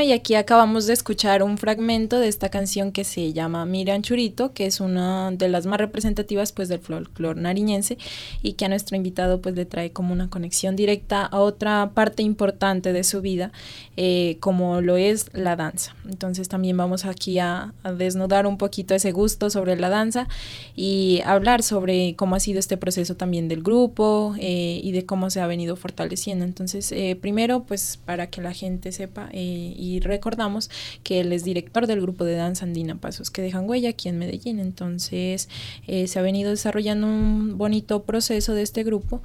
Bueno, 0.00 0.14
y 0.14 0.14
aquí 0.14 0.34
acabamos 0.34 0.86
de 0.86 0.94
escuchar 0.94 1.42
un 1.42 1.58
fragmento 1.58 2.18
de 2.18 2.28
esta 2.28 2.48
canción 2.48 2.90
que 2.90 3.04
se 3.04 3.34
llama 3.34 3.66
Miriam 3.66 4.00
Churito, 4.00 4.54
que 4.54 4.64
es 4.64 4.80
una 4.80 5.30
de 5.30 5.50
las 5.50 5.66
más 5.66 5.78
representativas 5.78 6.52
pues 6.52 6.70
del 6.70 6.80
folclore 6.80 7.38
nariñense 7.38 7.98
y 8.40 8.54
que 8.54 8.64
a 8.64 8.70
nuestro 8.70 8.96
invitado 8.96 9.42
pues 9.42 9.54
le 9.56 9.66
trae 9.66 9.92
como 9.92 10.14
una 10.14 10.30
conexión 10.30 10.74
directa 10.74 11.26
a 11.26 11.40
otra 11.40 11.90
parte 11.92 12.22
importante 12.22 12.94
de 12.94 13.04
su 13.04 13.20
vida, 13.20 13.52
eh, 13.98 14.38
como 14.40 14.80
lo 14.80 14.96
es 14.96 15.26
la 15.34 15.54
danza. 15.54 15.94
Entonces 16.08 16.48
también 16.48 16.78
vamos 16.78 17.04
aquí 17.04 17.38
a, 17.38 17.74
desnudar 17.98 18.46
un 18.46 18.56
poquito 18.56 18.94
ese 18.94 19.12
gusto 19.12 19.50
sobre 19.50 19.76
la 19.76 19.90
danza 19.90 20.28
y 20.74 21.20
hablar 21.26 21.62
sobre 21.62 22.16
cómo 22.16 22.36
ha 22.36 22.40
sido 22.40 22.58
este 22.58 22.78
proceso 22.78 23.16
también 23.16 23.48
del 23.48 23.62
grupo 23.62 24.34
eh, 24.38 24.80
y 24.82 24.92
de 24.92 25.04
cómo 25.04 25.28
se 25.28 25.42
ha 25.42 25.46
venido 25.46 25.76
fortaleciendo. 25.76 26.46
Entonces, 26.46 26.90
eh, 26.90 27.18
primero 27.20 27.64
pues 27.64 27.98
para 28.06 28.28
que 28.28 28.40
la 28.40 28.54
gente 28.54 28.92
sepa 28.92 29.28
y 29.34 29.89
recordamos 29.98 30.70
que 31.02 31.18
él 31.18 31.32
es 31.32 31.42
director 31.42 31.88
del 31.88 32.00
grupo 32.00 32.24
de 32.24 32.36
danza 32.36 32.64
andina 32.64 32.94
Pasos 32.94 33.30
que 33.30 33.42
dejan 33.42 33.68
huella 33.68 33.88
aquí 33.88 34.08
en 34.08 34.18
Medellín. 34.18 34.60
Entonces 34.60 35.48
eh, 35.88 36.06
se 36.06 36.18
ha 36.20 36.22
venido 36.22 36.50
desarrollando 36.50 37.08
un 37.08 37.58
bonito 37.58 38.04
proceso 38.04 38.54
de 38.54 38.62
este 38.62 38.84
grupo. 38.84 39.22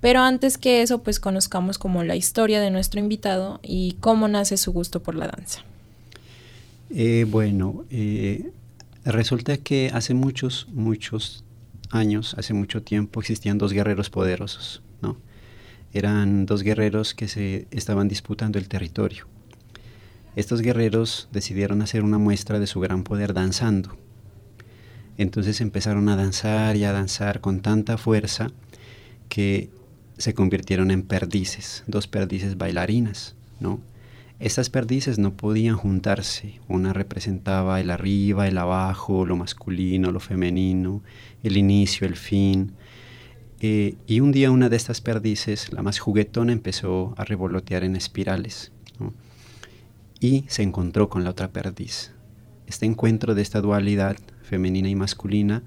Pero 0.00 0.20
antes 0.20 0.58
que 0.58 0.82
eso, 0.82 1.02
pues 1.02 1.18
conozcamos 1.20 1.78
como 1.78 2.04
la 2.04 2.16
historia 2.16 2.60
de 2.60 2.70
nuestro 2.70 3.00
invitado 3.00 3.60
y 3.62 3.96
cómo 4.00 4.28
nace 4.28 4.56
su 4.56 4.72
gusto 4.72 5.02
por 5.02 5.14
la 5.14 5.26
danza. 5.26 5.64
Eh, 6.90 7.26
bueno, 7.28 7.84
eh, 7.90 8.50
resulta 9.04 9.56
que 9.56 9.90
hace 9.92 10.14
muchos, 10.14 10.68
muchos 10.72 11.44
años, 11.90 12.34
hace 12.38 12.54
mucho 12.54 12.82
tiempo, 12.82 13.20
existían 13.20 13.58
dos 13.58 13.72
guerreros 13.72 14.08
poderosos, 14.10 14.82
¿no? 15.02 15.16
Eran 15.92 16.46
dos 16.46 16.62
guerreros 16.62 17.14
que 17.14 17.28
se 17.28 17.66
estaban 17.70 18.08
disputando 18.08 18.58
el 18.58 18.68
territorio. 18.68 19.26
Estos 20.38 20.62
guerreros 20.62 21.28
decidieron 21.32 21.82
hacer 21.82 22.04
una 22.04 22.16
muestra 22.16 22.60
de 22.60 22.68
su 22.68 22.78
gran 22.78 23.02
poder 23.02 23.34
danzando. 23.34 23.96
Entonces 25.16 25.60
empezaron 25.60 26.08
a 26.08 26.14
danzar 26.14 26.76
y 26.76 26.84
a 26.84 26.92
danzar 26.92 27.40
con 27.40 27.60
tanta 27.60 27.98
fuerza 27.98 28.52
que 29.28 29.68
se 30.16 30.34
convirtieron 30.34 30.92
en 30.92 31.02
perdices, 31.02 31.82
dos 31.88 32.06
perdices 32.06 32.56
bailarinas, 32.56 33.34
¿no? 33.58 33.80
Estas 34.38 34.70
perdices 34.70 35.18
no 35.18 35.36
podían 35.36 35.74
juntarse. 35.76 36.60
Una 36.68 36.92
representaba 36.92 37.80
el 37.80 37.90
arriba, 37.90 38.46
el 38.46 38.58
abajo, 38.58 39.26
lo 39.26 39.34
masculino, 39.34 40.12
lo 40.12 40.20
femenino, 40.20 41.02
el 41.42 41.56
inicio, 41.56 42.06
el 42.06 42.14
fin. 42.14 42.74
Eh, 43.58 43.96
y 44.06 44.20
un 44.20 44.30
día 44.30 44.52
una 44.52 44.68
de 44.68 44.76
estas 44.76 45.00
perdices, 45.00 45.72
la 45.72 45.82
más 45.82 45.98
juguetona, 45.98 46.52
empezó 46.52 47.12
a 47.16 47.24
revolotear 47.24 47.82
en 47.82 47.96
espirales 47.96 48.70
y 50.20 50.44
se 50.48 50.62
encontró 50.62 51.08
con 51.08 51.24
la 51.24 51.30
otra 51.30 51.52
perdiz. 51.52 52.12
Este 52.66 52.86
encuentro 52.86 53.34
de 53.34 53.42
esta 53.42 53.60
dualidad 53.60 54.16
femenina 54.42 54.88
y 54.88 54.94
masculina 54.94 55.62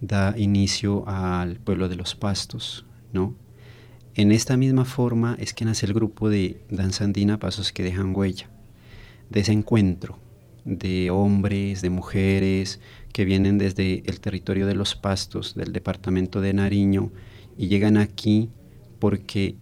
da 0.00 0.34
inicio 0.36 1.08
al 1.08 1.56
pueblo 1.56 1.88
de 1.88 1.96
los 1.96 2.14
pastos, 2.14 2.86
¿no? 3.12 3.34
En 4.14 4.32
esta 4.32 4.56
misma 4.56 4.84
forma 4.84 5.36
es 5.38 5.52
que 5.52 5.64
nace 5.64 5.86
el 5.86 5.92
grupo 5.92 6.30
de 6.30 6.62
danza 6.70 7.04
andina 7.04 7.38
Pasos 7.38 7.72
que 7.72 7.82
dejan 7.82 8.14
huella, 8.16 8.48
de 9.28 9.40
ese 9.40 9.52
encuentro 9.52 10.18
de 10.64 11.10
hombres, 11.10 11.80
de 11.80 11.90
mujeres 11.90 12.80
que 13.12 13.24
vienen 13.24 13.56
desde 13.56 14.02
el 14.06 14.20
territorio 14.20 14.66
de 14.66 14.74
los 14.74 14.96
pastos 14.96 15.54
del 15.54 15.72
departamento 15.72 16.40
de 16.40 16.52
Nariño 16.54 17.12
y 17.56 17.68
llegan 17.68 17.96
aquí 17.96 18.50
porque 18.98 19.56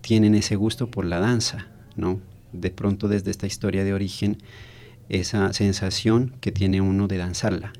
tienen 0.00 0.34
ese 0.34 0.56
gusto 0.56 0.90
por 0.90 1.04
la 1.04 1.20
danza, 1.20 1.68
¿no? 1.94 2.20
De 2.56 2.70
pronto 2.70 3.08
desde 3.08 3.30
esta 3.30 3.46
historia 3.46 3.84
de 3.84 3.94
origen 3.94 4.38
esa 5.08 5.52
sensación 5.52 6.34
que 6.40 6.52
tiene 6.52 6.80
uno 6.80 7.08
de 7.08 7.18
danzarla, 7.18 7.72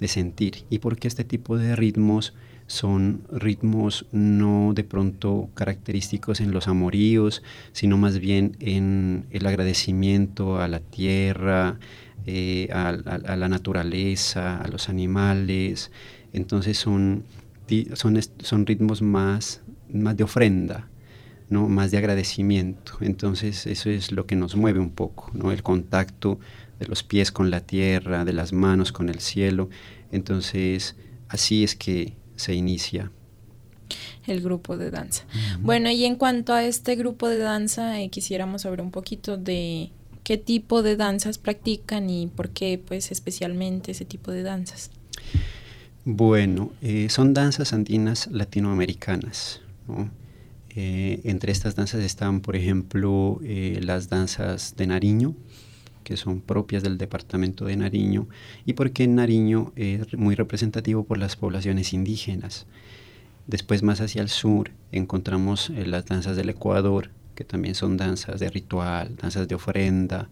de 0.00 0.08
sentir. 0.08 0.64
Y 0.70 0.78
porque 0.78 1.08
este 1.08 1.24
tipo 1.24 1.58
de 1.58 1.76
ritmos 1.76 2.34
son 2.66 3.22
ritmos 3.32 4.06
no 4.12 4.72
de 4.74 4.84
pronto 4.84 5.48
característicos 5.54 6.40
en 6.40 6.52
los 6.52 6.68
amoríos, 6.68 7.42
sino 7.72 7.96
más 7.96 8.18
bien 8.18 8.56
en 8.60 9.26
el 9.30 9.46
agradecimiento 9.46 10.60
a 10.60 10.68
la 10.68 10.80
tierra, 10.80 11.78
eh, 12.26 12.68
a, 12.72 12.92
la 12.92 13.48
naturaleza, 13.48 14.60
a 14.60 14.68
los 14.68 14.88
animales. 14.88 15.90
Entonces 16.32 16.76
son, 16.78 17.24
son, 17.94 18.20
son 18.40 18.66
ritmos 18.66 19.00
más, 19.00 19.62
más 19.90 20.16
de 20.16 20.24
ofrenda, 20.24 20.88
¿no? 21.48 21.68
más 21.68 21.90
de 21.90 21.98
agradecimiento. 21.98 22.94
Entonces 23.00 23.66
eso 23.66 23.90
es 23.90 24.12
lo 24.12 24.26
que 24.26 24.36
nos 24.36 24.56
mueve 24.56 24.80
un 24.80 24.90
poco, 24.90 25.30
¿no? 25.32 25.52
el 25.52 25.62
contacto 25.62 26.38
de 26.78 26.86
los 26.86 27.02
pies 27.02 27.32
con 27.32 27.50
la 27.50 27.60
tierra, 27.60 28.24
de 28.24 28.32
las 28.32 28.52
manos 28.52 28.92
con 28.92 29.08
el 29.08 29.20
cielo. 29.20 29.68
Entonces 30.12 30.96
así 31.28 31.64
es 31.64 31.74
que 31.74 32.16
se 32.36 32.54
inicia. 32.54 33.10
El 34.26 34.42
grupo 34.42 34.76
de 34.76 34.90
danza. 34.90 35.24
Bueno, 35.60 35.90
y 35.90 36.04
en 36.04 36.16
cuanto 36.16 36.52
a 36.52 36.62
este 36.62 36.96
grupo 36.96 37.28
de 37.28 37.38
danza, 37.38 38.00
eh, 38.00 38.10
quisiéramos 38.10 38.62
saber 38.62 38.82
un 38.82 38.90
poquito 38.90 39.38
de 39.38 39.90
qué 40.22 40.36
tipo 40.36 40.82
de 40.82 40.96
danzas 40.96 41.38
practican 41.38 42.10
y 42.10 42.26
por 42.26 42.50
qué, 42.50 42.78
pues, 42.86 43.10
especialmente 43.10 43.92
ese 43.92 44.04
tipo 44.04 44.30
de 44.30 44.42
danzas. 44.42 44.90
Bueno, 46.04 46.72
eh, 46.82 47.08
son 47.08 47.32
danzas 47.32 47.72
andinas 47.72 48.28
latinoamericanas. 48.30 49.62
Eh, 50.80 51.22
entre 51.24 51.50
estas 51.50 51.74
danzas 51.74 52.04
están, 52.04 52.40
por 52.40 52.54
ejemplo, 52.54 53.40
eh, 53.42 53.80
las 53.82 54.08
danzas 54.08 54.76
de 54.76 54.86
Nariño, 54.86 55.34
que 56.04 56.16
son 56.16 56.40
propias 56.40 56.84
del 56.84 56.98
departamento 56.98 57.64
de 57.64 57.76
Nariño, 57.76 58.28
y 58.64 58.74
porque 58.74 59.08
Nariño 59.08 59.72
es 59.74 60.16
muy 60.16 60.36
representativo 60.36 61.02
por 61.02 61.18
las 61.18 61.34
poblaciones 61.34 61.92
indígenas. 61.92 62.66
Después, 63.48 63.82
más 63.82 64.00
hacia 64.00 64.22
el 64.22 64.28
sur, 64.28 64.70
encontramos 64.92 65.70
las 65.70 66.06
danzas 66.06 66.36
del 66.36 66.48
Ecuador, 66.48 67.10
que 67.34 67.42
también 67.42 67.74
son 67.74 67.96
danzas 67.96 68.38
de 68.38 68.48
ritual, 68.48 69.16
danzas 69.16 69.48
de 69.48 69.56
ofrenda. 69.56 70.30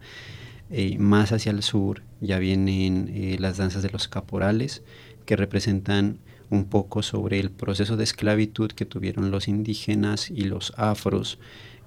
más 0.97 1.33
hacia 1.33 1.51
el 1.51 1.61
sur 1.61 2.03
ya 2.21 2.39
vienen 2.39 3.37
las 3.39 3.57
danzas 3.57 3.83
de 3.83 3.89
los 3.89 4.07
caporales, 4.07 4.81
que 5.25 5.35
representan 5.35 6.19
un 6.49 6.65
poco 6.65 7.03
sobre 7.03 7.39
el 7.39 7.51
proceso 7.51 7.97
de 7.97 8.03
esclavitud 8.03 8.71
que 8.71 8.85
tuvieron 8.85 9.31
los 9.31 9.47
indígenas 9.47 10.29
y 10.29 10.41
los 10.41 10.73
afros 10.77 11.39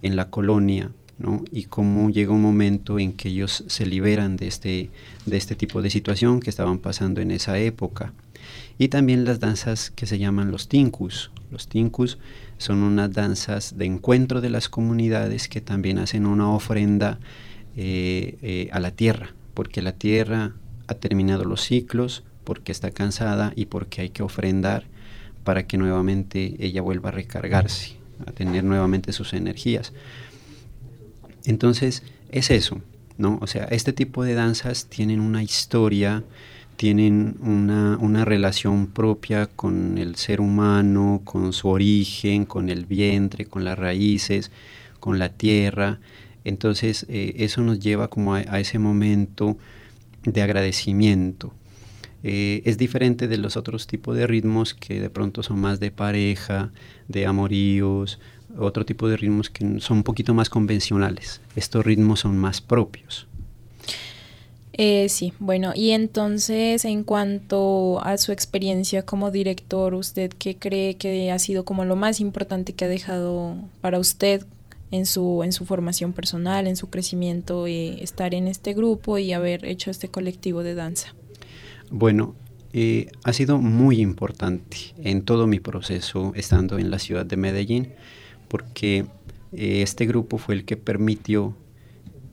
en 0.03 0.17
la 0.17 0.31
colonia, 0.31 0.93
¿no? 1.19 1.45
y 1.51 1.65
cómo 1.65 2.11
llega 2.11 2.33
un 2.33 2.43
momento 2.43 2.99
en 2.99 3.13
que 3.13 3.29
ellos 3.29 3.65
se 3.67 3.87
liberan 3.87 4.37
de 4.37 4.49
este, 4.49 4.91
de 5.27 5.37
este 5.37 5.55
tipo 5.55 5.83
de 5.83 5.91
situación 5.91 6.41
que 6.41 6.51
estaban 6.51 6.79
pasando 6.79 7.21
en 7.21 7.31
esa 7.31 7.59
época. 7.59 8.13
Y 8.79 8.89
también 8.89 9.25
las 9.25 9.41
danzas 9.41 9.91
que 9.91 10.07
se 10.07 10.19
llaman 10.19 10.51
los 10.51 10.69
tincus. 10.69 11.31
Los 11.51 11.69
tincus 11.69 12.19
son 12.57 12.83
unas 12.83 13.13
danzas 13.13 13.77
de 13.77 13.85
encuentro 13.85 14.41
de 14.41 14.51
las 14.51 14.69
comunidades 14.69 15.49
que 15.49 15.61
también 15.61 15.99
hacen 15.99 16.27
una 16.27 16.51
ofrenda 16.51 17.21
eh, 17.77 18.39
eh, 18.43 18.69
a 18.73 18.81
la 18.81 18.91
tierra, 18.91 19.35
porque 19.55 19.83
la 19.83 19.93
tierra 19.93 20.55
ha 20.87 20.95
terminado 20.95 21.45
los 21.45 21.61
ciclos, 21.61 22.25
porque 22.51 22.73
está 22.73 22.91
cansada 22.91 23.53
y 23.55 23.67
porque 23.67 24.01
hay 24.01 24.09
que 24.09 24.25
ofrendar 24.25 24.83
para 25.45 25.69
que 25.69 25.79
nuevamente 25.79 26.57
ella 26.59 26.83
vuelva 26.83 27.11
a 27.11 27.13
recargarse, 27.13 27.95
a 28.27 28.33
tener 28.33 28.65
nuevamente 28.65 29.13
sus 29.13 29.35
energías. 29.35 29.93
Entonces, 31.45 32.03
es 32.33 32.51
eso, 32.51 32.81
¿no? 33.19 33.39
O 33.41 33.47
sea, 33.47 33.67
este 33.67 33.93
tipo 33.93 34.25
de 34.25 34.35
danzas 34.35 34.87
tienen 34.87 35.21
una 35.21 35.45
historia, 35.45 36.25
tienen 36.75 37.37
una, 37.41 37.97
una, 37.99 38.25
relación 38.25 38.89
propia 38.89 39.47
con 39.47 39.97
el 39.97 40.17
ser 40.17 40.41
humano, 40.41 41.21
con 41.23 41.53
su 41.53 41.69
origen, 41.69 42.47
con 42.47 42.69
el 42.69 42.85
vientre, 42.85 43.45
con 43.45 43.63
las 43.63 43.79
raíces, 43.79 44.51
con 44.99 45.21
la 45.21 45.29
tierra. 45.29 46.01
Entonces, 46.43 47.07
eh, 47.09 47.35
eso 47.37 47.63
nos 47.63 47.79
lleva 47.79 48.09
como 48.09 48.35
a 48.35 48.59
ese 48.59 48.81
momento 48.81 49.57
de 50.25 50.43
agradecimiento, 50.43 51.55
eh, 52.23 52.63
es 52.65 52.79
diferente 52.79 53.29
de 53.29 53.39
los 53.39 53.57
otros 53.57 53.87
tipos 53.87 54.17
de 54.17 54.27
ritmos 54.27 54.75
que 54.75 55.01
de 55.01 55.11
pronto 55.11 55.43
son 55.43 55.61
más 55.61 55.81
de 55.81 55.91
pareja, 55.91 56.71
de 57.09 57.27
amoríos, 57.27 58.19
otro 58.59 58.85
tipo 58.85 59.09
de 59.09 59.17
ritmos 59.17 59.51
que 59.51 59.81
son 59.81 59.99
un 59.99 60.03
poquito 60.03 60.35
más 60.35 60.51
convencionales. 60.51 61.41
Estos 61.57 61.85
ritmos 61.85 62.21
son 62.21 62.37
más 62.37 62.61
propios. 62.61 63.27
Eh, 64.73 65.09
sí, 65.09 65.33
bueno, 65.39 65.73
y 65.75 65.91
entonces 65.91 66.85
en 66.85 67.05
cuanto 67.05 68.01
a 68.03 68.17
su 68.17 68.33
experiencia 68.33 69.05
como 69.05 69.31
director, 69.31 69.95
¿usted 69.95 70.31
qué 70.39 70.57
cree 70.57 70.95
que 70.95 71.31
ha 71.31 71.39
sido 71.39 71.65
como 71.65 71.85
lo 71.85 71.97
más 71.97 72.21
importante 72.21 72.73
que 72.73 72.87
ha 72.87 72.89
dejado 72.89 73.57
para 73.81 73.99
usted 73.99 74.47
en 74.91 75.07
su, 75.07 75.43
en 75.45 75.53
su 75.53 75.67
formación 75.67 76.13
personal, 76.13 76.67
en 76.67 76.77
su 76.77 76.89
crecimiento, 76.89 77.67
eh, 77.67 78.03
estar 78.03 78.33
en 78.35 78.49
este 78.49 78.73
grupo 78.73 79.19
y 79.19 79.33
haber 79.33 79.65
hecho 79.65 79.91
este 79.91 80.09
colectivo 80.09 80.63
de 80.63 80.75
danza? 80.75 81.15
Bueno, 81.91 82.37
eh, 82.73 83.11
ha 83.25 83.33
sido 83.33 83.59
muy 83.59 84.01
importante 84.01 84.77
en 84.99 85.23
todo 85.23 85.49
mi 85.49 85.59
proceso 85.59 86.33
estando 86.37 86.79
en 86.79 86.89
la 86.89 87.01
ciudad 87.01 87.27
de 87.27 87.37
Medellín, 87.37 87.89
porque 88.47 89.07
eh, 89.53 89.83
este 89.83 90.07
grupo 90.07 90.39
fue 90.39 90.55
el 90.55 90.65
que 90.65 90.77
permitió 90.77 91.57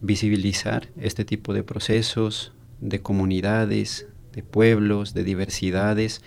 visibilizar 0.02 0.90
este 1.02 1.26
tipo 1.26 1.56
de 1.56 1.64
procesos, 1.64 2.54
de 2.82 3.02
comunidades, 3.02 4.06
de 4.32 4.44
pueblos, 4.44 5.16
de 5.16 5.24
diversidades 5.24 6.22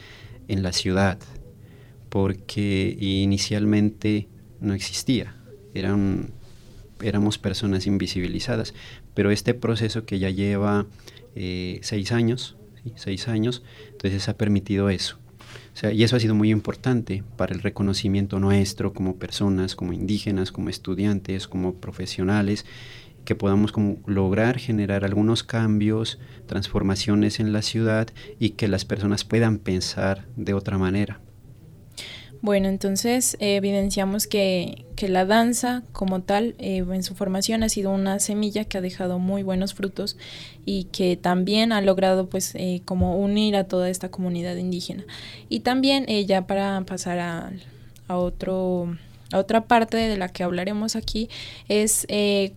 en 0.48 0.64
la 0.64 0.72
ciudad, 0.72 1.20
porque 2.08 2.96
inicialmente 2.98 4.26
no 4.60 4.74
existía, 4.74 5.36
eran, 5.72 6.30
éramos 7.00 7.38
personas 7.38 7.86
invisibilizadas, 7.86 8.74
pero 9.14 9.30
este 9.30 9.54
proceso 9.54 10.04
que 10.04 10.18
ya 10.18 10.30
lleva 10.30 10.86
eh, 11.36 11.78
seis 11.84 12.10
años, 12.10 12.56
seis 12.96 13.28
años, 13.28 13.62
entonces 13.92 14.28
ha 14.28 14.36
permitido 14.36 14.90
eso. 14.90 15.18
y 15.92 16.02
eso 16.02 16.16
ha 16.16 16.20
sido 16.20 16.34
muy 16.34 16.50
importante 16.50 17.24
para 17.36 17.54
el 17.54 17.62
reconocimiento 17.62 18.38
nuestro 18.38 18.92
como 18.92 19.16
personas, 19.16 19.74
como 19.74 19.92
indígenas, 19.92 20.52
como 20.52 20.68
estudiantes, 20.68 21.48
como 21.48 21.74
profesionales, 21.74 22.66
que 23.24 23.34
podamos 23.34 23.72
como 23.72 23.98
lograr 24.06 24.58
generar 24.58 25.04
algunos 25.04 25.42
cambios, 25.42 26.18
transformaciones 26.46 27.40
en 27.40 27.52
la 27.52 27.62
ciudad 27.62 28.08
y 28.38 28.50
que 28.50 28.68
las 28.68 28.84
personas 28.84 29.24
puedan 29.24 29.58
pensar 29.58 30.26
de 30.36 30.54
otra 30.54 30.78
manera. 30.78 31.20
Bueno, 32.42 32.68
entonces 32.68 33.36
eh, 33.38 33.56
evidenciamos 33.56 34.26
que, 34.26 34.86
la 35.00 35.24
danza 35.24 35.82
como 35.92 36.20
tal 36.20 36.54
eh, 36.58 36.84
en 36.92 37.02
su 37.02 37.14
formación 37.14 37.62
ha 37.62 37.70
sido 37.70 37.90
una 37.90 38.18
semilla 38.18 38.66
que 38.66 38.76
ha 38.76 38.82
dejado 38.82 39.18
muy 39.18 39.42
buenos 39.42 39.72
frutos 39.72 40.18
y 40.66 40.84
que 40.84 41.16
también 41.16 41.72
ha 41.72 41.80
logrado 41.80 42.28
pues 42.28 42.54
eh, 42.54 42.82
como 42.84 43.18
unir 43.18 43.56
a 43.56 43.64
toda 43.64 43.88
esta 43.88 44.10
comunidad 44.10 44.56
indígena. 44.56 45.04
Y 45.48 45.60
también 45.60 46.04
ya 46.26 46.46
para 46.46 46.82
pasar 46.82 47.18
a, 47.18 47.50
a, 48.08 48.16
otro, 48.18 48.94
a 49.32 49.38
otra 49.38 49.64
parte 49.64 49.96
de 49.96 50.18
la 50.18 50.28
que 50.28 50.42
hablaremos 50.42 50.96
aquí 50.96 51.30
es 51.68 52.06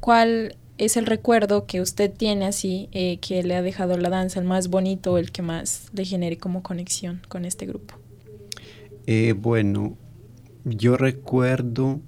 cuál 0.02 0.58
es 0.78 0.98
el 0.98 1.06
recuerdo 1.06 1.66
que 1.66 1.80
usted 1.80 2.12
tiene 2.12 2.46
así 2.46 2.90
que 3.22 3.42
le 3.44 3.56
ha 3.56 3.62
dejado 3.62 3.98
la 3.98 4.10
danza, 4.10 4.42
el 4.42 4.46
más 4.46 4.68
bonito, 4.68 5.18
el 5.18 5.32
que 5.32 5.44
más 5.44 5.88
le 5.94 6.04
genere 6.04 6.38
como 6.38 6.62
conexión 6.62 7.22
con 7.30 7.46
este 7.46 7.66
grupo. 7.66 8.03
Eh, 9.06 9.34
bueno, 9.38 9.98
yo 10.64 10.96
recuerdo 10.96 12.00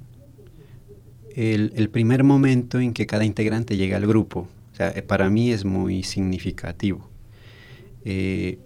el, 1.36 1.90
primer 1.90 2.24
momento 2.24 2.80
en 2.80 2.94
que 2.94 3.06
cada 3.06 3.26
integrante 3.26 3.76
llega 3.76 3.98
al 3.98 4.08
grupo. 4.08 4.48
O 4.72 4.76
sea, 4.76 4.90
eh, 4.90 5.02
para 5.02 5.30
mí 5.30 5.52
es 5.52 5.66
muy 5.66 6.04
significativo. 6.04 7.10
Eh, 8.06 8.60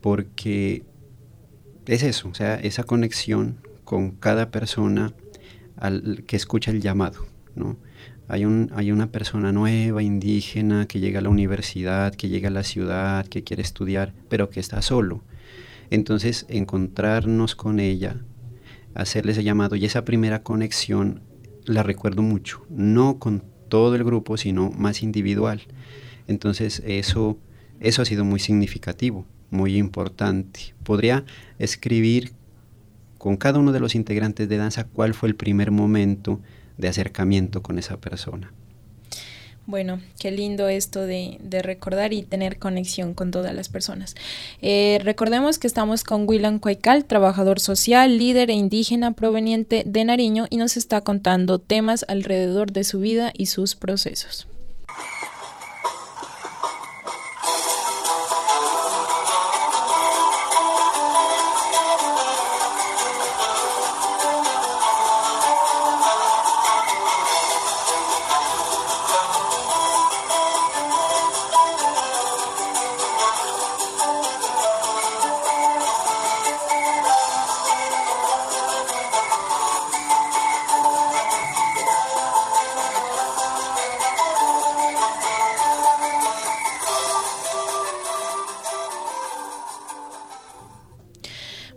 porque 0.00 0.82
es 1.86 2.02
eso, 2.02 2.28
o 2.28 2.34
sea, 2.34 2.56
esa 2.56 2.82
conexión 2.84 3.58
con 3.84 4.10
cada 4.10 4.50
persona 4.50 5.12
al, 5.76 6.24
que 6.26 6.36
escucha 6.36 6.70
el 6.70 6.80
llamado, 6.80 7.26
¿no? 7.54 7.76
Hay, 8.28 8.44
un, 8.44 8.72
hay 8.74 8.90
una 8.90 9.12
persona 9.12 9.52
nueva, 9.52 10.02
indígena, 10.02 10.86
que 10.86 10.98
llega 10.98 11.20
a 11.20 11.22
la 11.22 11.28
universidad, 11.28 12.12
que 12.12 12.28
llega 12.28 12.48
a 12.48 12.52
la 12.52 12.64
ciudad, 12.64 13.26
que 13.26 13.44
quiere 13.44 13.62
estudiar, 13.62 14.12
pero 14.28 14.50
que 14.50 14.58
está 14.58 14.82
solo 14.82 15.22
entonces, 15.90 16.46
encontrarnos 16.48 17.54
con 17.54 17.80
ella, 17.80 18.16
hacerle 18.94 19.32
ese 19.32 19.44
llamado 19.44 19.76
y 19.76 19.84
esa 19.84 20.04
primera 20.04 20.42
conexión 20.42 21.20
la 21.64 21.82
recuerdo 21.82 22.22
mucho, 22.22 22.64
no 22.70 23.18
con 23.18 23.42
todo 23.68 23.94
el 23.94 24.04
grupo, 24.04 24.36
sino 24.36 24.70
más 24.70 25.02
individual. 25.02 25.62
Entonces, 26.28 26.82
eso, 26.86 27.38
eso 27.80 28.02
ha 28.02 28.04
sido 28.04 28.24
muy 28.24 28.40
significativo, 28.40 29.26
muy 29.50 29.76
importante. 29.76 30.74
Podría 30.82 31.24
escribir 31.58 32.32
con 33.18 33.36
cada 33.36 33.58
uno 33.58 33.72
de 33.72 33.80
los 33.80 33.94
integrantes 33.94 34.48
de 34.48 34.56
danza 34.56 34.84
cuál 34.84 35.14
fue 35.14 35.28
el 35.28 35.36
primer 35.36 35.70
momento 35.70 36.40
de 36.78 36.88
acercamiento 36.88 37.62
con 37.62 37.78
esa 37.78 38.00
persona. 38.00 38.52
Bueno, 39.66 40.00
qué 40.20 40.30
lindo 40.30 40.68
esto 40.68 41.02
de, 41.06 41.38
recordar 41.62 42.12
y 42.12 42.22
tener 42.22 42.58
conexión 42.58 43.14
con 43.14 43.32
todas 43.32 43.52
las 43.52 43.68
personas. 43.68 44.14
Eh, 44.62 45.00
recordemos 45.02 45.58
que 45.58 45.66
estamos 45.66 46.04
con 46.04 46.28
William 46.28 46.60
Cuaycal, 46.60 47.04
trabajador 47.04 47.58
social, 47.58 48.16
líder 48.16 48.50
e 48.50 48.54
indígena 48.54 49.12
proveniente 49.12 49.82
de 49.84 50.04
Nariño 50.04 50.46
y 50.50 50.58
nos 50.58 50.76
está 50.76 51.00
contando 51.00 51.58
temas 51.58 52.04
alrededor 52.06 52.70
de 52.70 52.84
su 52.84 53.00
vida 53.00 53.32
y 53.36 53.46
sus 53.46 53.74
procesos. 53.74 54.46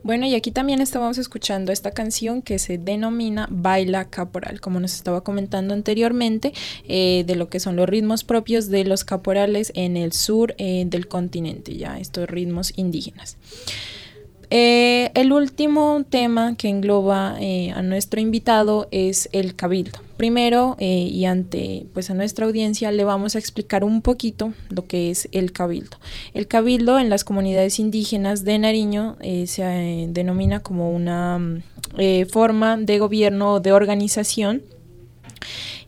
Bueno, 0.09 0.25
y 0.25 0.33
aquí 0.33 0.49
también 0.49 0.81
estábamos 0.81 1.19
escuchando 1.19 1.71
esta 1.71 1.91
canción 1.91 2.41
que 2.41 2.57
se 2.57 2.79
denomina 2.79 3.47
Baila 3.51 4.05
Caporal, 4.05 4.59
como 4.59 4.79
nos 4.79 4.95
estaba 4.95 5.21
comentando 5.21 5.75
anteriormente, 5.75 6.51
eh, 6.87 7.23
de 7.27 7.35
lo 7.35 7.47
que 7.49 7.59
son 7.59 7.75
los 7.75 7.87
ritmos 7.87 8.23
propios 8.23 8.69
de 8.69 8.85
los 8.85 9.03
caporales 9.03 9.71
en 9.75 9.97
el 9.97 10.11
sur 10.11 10.55
eh, 10.57 10.85
del 10.87 11.07
continente, 11.07 11.77
ya 11.77 11.99
estos 11.99 12.27
ritmos 12.27 12.73
indígenas. 12.75 13.37
Eh, 14.51 15.11
el 15.13 15.31
último 15.31 16.03
tema 16.09 16.55
que 16.55 16.69
engloba 16.69 17.35
eh, 17.39 17.71
a 17.71 17.83
nuestro 17.83 18.19
invitado 18.19 18.87
es 18.91 19.29
el 19.31 19.55
cabildo. 19.55 19.99
Primero 20.17 20.75
eh, 20.79 20.85
y 20.85 21.25
ante 21.25 21.85
pues 21.93 22.09
a 22.09 22.15
nuestra 22.15 22.45
audiencia 22.45 22.91
le 22.91 23.03
vamos 23.03 23.35
a 23.35 23.39
explicar 23.39 23.83
un 23.83 24.01
poquito 24.01 24.53
lo 24.69 24.87
que 24.87 25.11
es 25.11 25.29
el 25.31 25.51
cabildo. 25.51 25.97
El 26.33 26.47
cabildo 26.47 26.97
en 26.99 27.09
las 27.09 27.23
comunidades 27.23 27.79
indígenas 27.79 28.43
de 28.43 28.57
Nariño 28.57 29.17
se 29.45 30.07
denomina 30.09 30.61
como 30.61 30.91
una 30.91 31.37
mm, 31.37 31.61
forma 32.29 32.75
de 32.77 32.99
gobierno 32.99 33.53
o 33.53 33.59
de 33.59 33.71
organización 33.71 34.63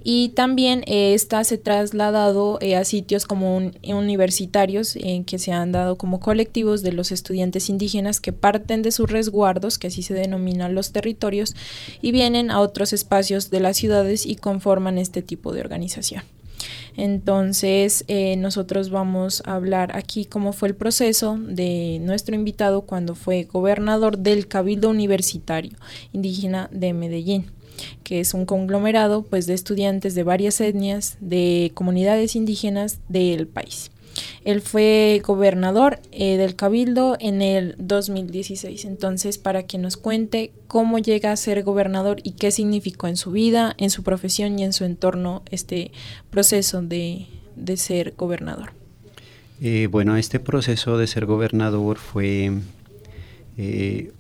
y 0.04 0.30
también 0.30 0.84
eh, 0.88 1.18
se 1.18 1.36
ha 1.36 1.44
trasladado 1.62 2.58
eh, 2.62 2.76
a 2.76 2.84
sitios 2.84 3.26
como 3.26 3.58
universitarios 3.84 4.96
en 4.96 5.24
que 5.24 5.40
se 5.40 5.52
han 5.52 5.72
dado 5.72 5.98
como 5.98 6.20
colectivos 6.20 6.82
de 6.82 6.94
los 6.94 7.12
estudiantes 7.12 7.70
indígenas 7.70 8.20
que 8.20 8.34
parten 8.34 8.82
de 8.82 8.92
sus 8.92 9.10
resguardos, 9.10 9.78
que 9.78 9.88
así 9.88 10.02
se 10.02 10.14
denominan 10.14 10.76
los 10.76 10.92
territorios, 10.92 11.56
y 12.02 12.12
vienen 12.12 12.52
a 12.52 12.60
otros 12.60 12.94
espacios 12.94 13.50
de 13.50 13.60
las 13.60 13.78
ciudades 13.78 14.26
y 14.26 14.36
conforman 14.36 14.98
este 14.98 15.22
tipo 15.22 15.54
de 15.54 15.62
organización. 15.62 16.24
Entonces, 16.98 18.04
eh, 18.08 18.36
nosotros 18.38 18.90
vamos 18.90 19.42
a 19.46 19.56
hablar 19.56 19.96
aquí 19.96 20.26
cómo 20.26 20.54
fue 20.54 20.70
el 20.70 20.76
proceso 20.76 21.38
de 21.40 22.00
nuestro 22.02 22.36
invitado 22.36 22.82
cuando 22.82 23.16
fue 23.16 23.44
gobernador 23.44 24.18
del 24.18 24.48
Cabildo 24.48 24.90
Universitario 24.90 25.72
Indígena 26.12 26.70
de 26.72 26.94
Medellín 26.94 27.46
que 28.04 28.20
es 28.20 28.34
un 28.34 28.46
conglomerado 28.46 29.24
pues, 29.24 29.48
de 29.48 29.54
estudiantes 29.54 30.16
de 30.16 30.24
varias 30.24 30.62
etnias, 30.62 31.18
de 31.20 31.72
comunidades 31.74 32.36
indígenas 32.36 33.00
del 33.10 33.48
país. 33.48 33.92
Él 34.44 34.62
fue 34.62 35.22
gobernador 35.26 36.00
eh, 36.12 36.38
del 36.38 36.56
Cabildo 36.56 37.18
en 37.20 37.42
el 37.42 37.76
2016. 37.78 38.86
Entonces, 38.86 39.38
para 39.38 39.64
que 39.64 39.78
nos 39.78 39.98
cuente 39.98 40.52
cómo 40.68 41.00
llega 41.00 41.32
a 41.32 41.36
ser 41.36 41.64
gobernador 41.64 42.18
y 42.24 42.32
qué 42.32 42.52
significó 42.52 43.08
en 43.08 43.18
su 43.18 43.32
vida, 43.32 43.76
en 43.78 43.90
su 43.90 44.04
profesión 44.04 44.58
y 44.60 44.64
en 44.64 44.74
su 44.74 44.84
entorno 44.84 45.44
este 45.52 45.92
proceso 46.30 46.82
de, 46.82 47.28
ser 47.76 48.14
gobernador. 48.18 48.74
Eh, 49.62 49.88
bueno, 49.92 50.18
este 50.18 50.40
proceso 50.40 50.98
de 50.98 51.08
ser 51.08 51.26
gobernador 51.26 51.98
fue 51.98 52.52
eh, 53.58 54.12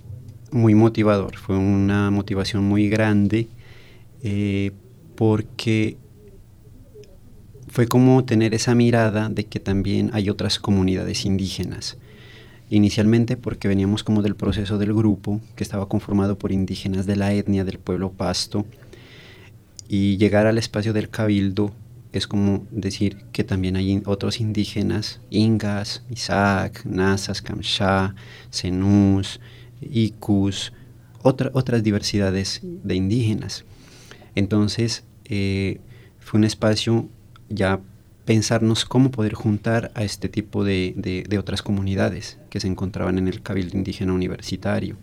muy 0.51 0.75
motivador, 0.75 1.37
fue 1.37 1.57
una 1.57 2.11
motivación 2.11 2.63
muy 2.63 2.89
grande 2.89 3.47
eh, 4.23 4.71
porque 5.15 5.97
fue 7.67 7.87
como 7.87 8.25
tener 8.25 8.53
esa 8.53 8.75
mirada 8.75 9.29
de 9.29 9.45
que 9.45 9.59
también 9.59 10.09
hay 10.13 10.29
otras 10.29 10.59
comunidades 10.59 11.25
indígenas. 11.25 11.97
Inicialmente 12.69 13.37
porque 13.37 13.67
veníamos 13.67 14.03
como 14.03 14.21
del 14.21 14.35
proceso 14.35 14.77
del 14.77 14.93
grupo, 14.93 15.41
que 15.55 15.63
estaba 15.63 15.87
conformado 15.87 16.37
por 16.37 16.51
indígenas 16.51 17.05
de 17.05 17.15
la 17.15 17.33
etnia 17.33 17.63
del 17.63 17.79
pueblo 17.79 18.11
Pasto, 18.11 18.65
y 19.87 20.17
llegar 20.17 20.47
al 20.47 20.57
espacio 20.57 20.93
del 20.93 21.09
cabildo 21.09 21.73
es 22.11 22.27
como 22.27 22.65
decir 22.71 23.17
que 23.31 23.43
también 23.43 23.77
hay 23.77 24.01
otros 24.05 24.41
indígenas, 24.41 25.21
Ingas, 25.29 26.03
Isaac, 26.09 26.83
Nazas, 26.85 27.41
Kamsha, 27.41 28.15
Zenús, 28.51 29.39
Icus, 29.81 30.73
otras 31.23 31.83
diversidades 31.83 32.61
de 32.63 32.95
indígenas. 32.95 33.65
Entonces, 34.35 35.03
eh, 35.25 35.79
fue 36.19 36.39
un 36.39 36.43
espacio 36.45 37.07
ya 37.49 37.79
pensarnos 38.25 38.85
cómo 38.85 39.11
poder 39.11 39.33
juntar 39.33 39.91
a 39.95 40.03
este 40.03 40.29
tipo 40.29 40.63
de, 40.63 41.25
otras 41.39 41.61
comunidades 41.61 42.37
que 42.49 42.59
se 42.59 42.67
encontraban 42.67 43.17
en 43.17 43.27
el 43.27 43.41
Cabildo 43.41 43.77
Indígena 43.77 44.13
Universitario. 44.13 44.97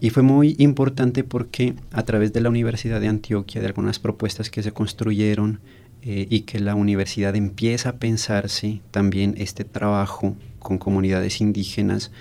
Y 0.00 0.10
fue 0.10 0.22
muy 0.22 0.54
importante 0.58 1.24
porque 1.24 1.74
a 1.90 2.04
través 2.04 2.32
de 2.32 2.40
la 2.40 2.50
Universidad 2.50 3.00
de 3.00 3.08
Antioquia, 3.08 3.60
de 3.60 3.66
algunas 3.66 3.98
propuestas 3.98 4.50
que 4.50 4.62
se 4.62 4.72
construyeron 4.72 5.60
eh, 6.02 6.26
y 6.30 6.40
que 6.40 6.60
la 6.60 6.76
universidad 6.76 7.34
empieza 7.34 7.90
a 7.90 7.96
pensarse 7.96 8.80
también 8.90 9.34
este 9.38 9.64
trabajo 9.64 10.36
con 10.60 10.78
comunidades 10.78 11.40
indígenas, 11.40 12.12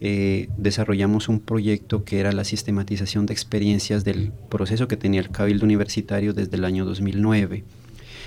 eh, 0.00 0.48
desarrollamos 0.58 1.28
un 1.28 1.40
proyecto 1.40 2.04
que 2.04 2.20
era 2.20 2.32
la 2.32 2.44
sistematización 2.44 3.26
de 3.26 3.32
experiencias 3.32 4.04
del 4.04 4.32
proceso 4.50 4.88
que 4.88 4.96
tenía 4.96 5.20
el 5.20 5.30
Cabildo 5.30 5.64
Universitario 5.64 6.34
desde 6.34 6.56
el 6.56 6.64
año 6.64 6.84
2009. 6.84 7.64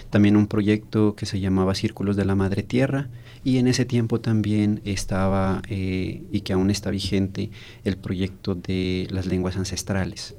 También 0.10 0.36
un 0.36 0.48
proyecto 0.48 1.16
que 1.16 1.28
se 1.28 1.40
llamaba 1.40 1.76
Círculos 1.76 2.16
de 2.16 2.26
la 2.26 2.36
Madre 2.36 2.64
Tierra 2.64 3.10
y 3.44 3.58
en 3.58 3.68
ese 3.68 3.86
tiempo 3.86 4.20
también 4.20 4.82
estaba 4.84 5.62
eh, 5.70 6.24
y 6.32 6.42
que 6.42 6.54
aún 6.54 6.72
está 6.72 6.90
vigente 6.90 7.52
el 7.84 7.98
proyecto 7.98 8.56
de 8.56 9.08
las 9.12 9.28
lenguas 9.28 9.56
ancestrales. 9.56 10.36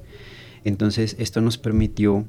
Entonces 0.65 1.15
esto 1.19 1.41
nos 1.41 1.57
permitió 1.57 2.27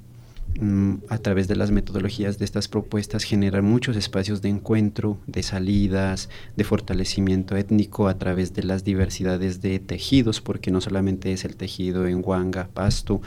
a 1.09 1.17
través 1.17 1.47
de 1.47 1.55
las 1.55 1.71
metodologías 1.71 2.37
de 2.37 2.45
estas 2.45 2.67
propuestas 2.67 3.23
generar 3.23 3.61
muchos 3.61 3.95
espacios 3.95 4.41
de 4.41 4.49
encuentro, 4.49 5.17
de 5.25 5.43
salidas, 5.43 6.29
de 6.57 6.63
fortalecimiento 6.65 7.55
étnico 7.55 8.09
a 8.09 8.17
través 8.17 8.53
de 8.53 8.63
las 8.63 8.83
diversidades 8.83 9.61
de 9.61 9.79
tejidos, 9.79 10.41
porque 10.41 10.69
no 10.69 10.81
solamente 10.81 11.31
es 11.31 11.45
el 11.45 11.55
tejido 11.55 12.05
en 12.05 12.21
Huanga, 12.23 12.67
Pasto, 12.73 13.21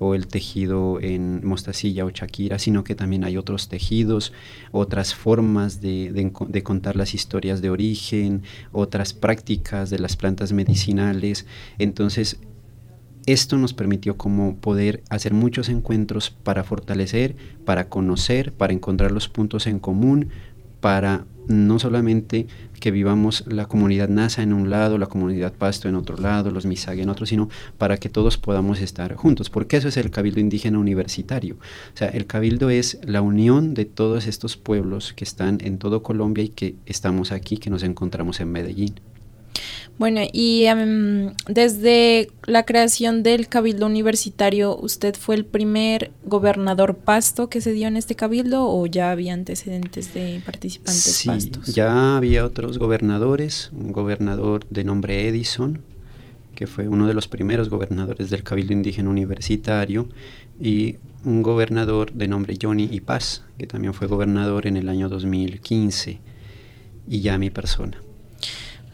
o 0.00 0.14
el 0.14 0.26
tejido 0.26 1.00
en 1.00 1.46
Mostacilla 1.46 2.04
o 2.04 2.10
Chaquira, 2.10 2.58
sino 2.58 2.82
que 2.82 2.96
también 2.96 3.24
hay 3.24 3.36
otros 3.36 3.68
tejidos, 3.68 4.32
otras 4.72 5.14
formas 5.14 5.80
de 5.80 6.62
contar 6.64 6.96
las 6.96 7.14
historias 7.14 7.62
de 7.62 7.70
origen, 7.70 8.42
otras 8.72 9.14
prácticas 9.14 9.90
de 9.90 10.00
las 10.00 10.16
plantas 10.16 10.52
medicinales. 10.52 11.46
Entonces, 11.78 12.38
esto 13.26 13.56
nos 13.56 13.74
permitió 13.74 14.16
como 14.16 14.56
poder 14.56 15.02
hacer 15.08 15.32
muchos 15.32 15.68
encuentros 15.68 16.30
para 16.30 16.64
fortalecer, 16.64 17.36
para 17.64 17.88
conocer, 17.88 18.52
para 18.52 18.72
encontrar 18.72 19.12
los 19.12 19.28
puntos 19.28 19.66
en 19.66 19.78
común, 19.78 20.28
para 20.80 21.24
no 21.48 21.78
solamente 21.78 22.46
que 22.80 22.90
vivamos 22.90 23.44
la 23.46 23.66
comunidad 23.66 24.08
NASA 24.08 24.42
en 24.42 24.52
un 24.52 24.68
lado, 24.68 24.98
la 24.98 25.06
comunidad 25.06 25.54
Pasto 25.54 25.88
en 25.88 25.94
otro 25.94 26.16
lado, 26.18 26.50
los 26.50 26.66
Misag 26.66 26.98
en 26.98 27.08
otro, 27.08 27.24
sino 27.24 27.48
para 27.78 27.96
que 27.96 28.10
todos 28.10 28.36
podamos 28.36 28.80
estar 28.80 29.14
juntos, 29.14 29.48
porque 29.48 29.78
eso 29.78 29.88
es 29.88 29.96
el 29.96 30.10
Cabildo 30.10 30.40
Indígena 30.40 30.78
Universitario. 30.78 31.54
O 31.54 31.96
sea, 31.96 32.08
el 32.08 32.26
Cabildo 32.26 32.68
es 32.68 32.98
la 33.02 33.22
unión 33.22 33.72
de 33.72 33.86
todos 33.86 34.26
estos 34.26 34.56
pueblos 34.56 35.14
que 35.14 35.24
están 35.24 35.58
en 35.62 35.78
todo 35.78 36.02
Colombia 36.02 36.44
y 36.44 36.50
que 36.50 36.76
estamos 36.84 37.32
aquí, 37.32 37.56
que 37.56 37.70
nos 37.70 37.82
encontramos 37.82 38.40
en 38.40 38.52
Medellín. 38.52 38.94
Bueno, 39.96 40.22
y 40.32 40.64
em, 40.64 41.34
desde 41.48 42.30
la 42.46 42.64
creación 42.64 43.22
del 43.22 43.48
Cabildo 43.48 43.86
Universitario, 43.86 44.76
¿usted 44.76 45.14
fue 45.14 45.36
el 45.36 45.44
primer 45.44 46.10
gobernador 46.24 46.96
pasto 46.96 47.48
que 47.48 47.60
se 47.60 47.72
dio 47.72 47.86
en 47.86 47.96
este 47.96 48.16
cabildo 48.16 48.68
o 48.68 48.86
ya 48.86 49.12
había 49.12 49.34
antecedentes 49.34 50.12
de 50.12 50.42
participantes 50.44 51.02
sí, 51.02 51.28
pastos? 51.28 51.74
Ya 51.74 52.16
había 52.16 52.44
otros 52.44 52.78
gobernadores, 52.78 53.70
un 53.72 53.92
gobernador 53.92 54.66
de 54.68 54.82
nombre 54.82 55.28
Edison, 55.28 55.80
que 56.56 56.66
fue 56.66 56.88
uno 56.88 57.06
de 57.06 57.14
los 57.14 57.28
primeros 57.28 57.68
gobernadores 57.68 58.30
del 58.30 58.42
Cabildo 58.42 58.72
Indígena 58.72 59.10
Universitario, 59.10 60.08
y 60.60 60.96
un 61.24 61.42
gobernador 61.42 62.12
de 62.12 62.28
nombre 62.28 62.56
Johnny 62.60 62.88
y 62.90 63.00
Paz, 63.00 63.44
que 63.58 63.66
también 63.66 63.94
fue 63.94 64.08
gobernador 64.08 64.66
en 64.66 64.76
el 64.76 64.88
año 64.88 65.08
2015, 65.08 66.20
y 67.08 67.20
ya 67.20 67.38
mi 67.38 67.50
persona. 67.50 68.00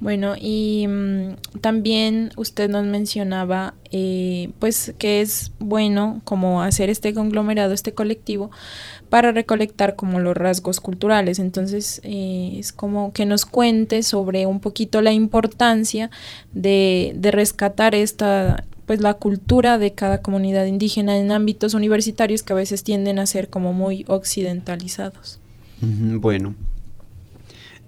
Bueno, 0.00 0.34
y 0.40 0.86
mm, 0.88 1.60
también 1.60 2.30
usted 2.36 2.70
nos 2.70 2.86
mencionaba, 2.86 3.74
eh, 3.92 4.50
pues, 4.58 4.94
que 4.98 5.20
es 5.20 5.52
bueno 5.58 6.22
como 6.24 6.62
hacer 6.62 6.88
este 6.88 7.12
conglomerado, 7.12 7.74
este 7.74 7.92
colectivo, 7.92 8.50
para 9.10 9.30
recolectar 9.30 9.96
como 9.96 10.18
los 10.18 10.34
rasgos 10.36 10.80
culturales. 10.80 11.38
Entonces, 11.38 12.00
eh, 12.02 12.54
es 12.56 12.72
como 12.72 13.12
que 13.12 13.26
nos 13.26 13.44
cuente 13.44 14.02
sobre 14.02 14.46
un 14.46 14.60
poquito 14.60 15.02
la 15.02 15.12
importancia 15.12 16.10
de, 16.54 17.12
de 17.14 17.30
rescatar 17.30 17.94
esta, 17.94 18.64
pues, 18.86 19.02
la 19.02 19.14
cultura 19.14 19.76
de 19.76 19.92
cada 19.92 20.22
comunidad 20.22 20.64
indígena 20.64 21.18
en 21.18 21.30
ámbitos 21.30 21.74
universitarios 21.74 22.42
que 22.42 22.54
a 22.54 22.56
veces 22.56 22.84
tienden 22.84 23.18
a 23.18 23.26
ser 23.26 23.50
como 23.50 23.74
muy 23.74 24.06
occidentalizados. 24.08 25.40
Bueno, 25.82 26.54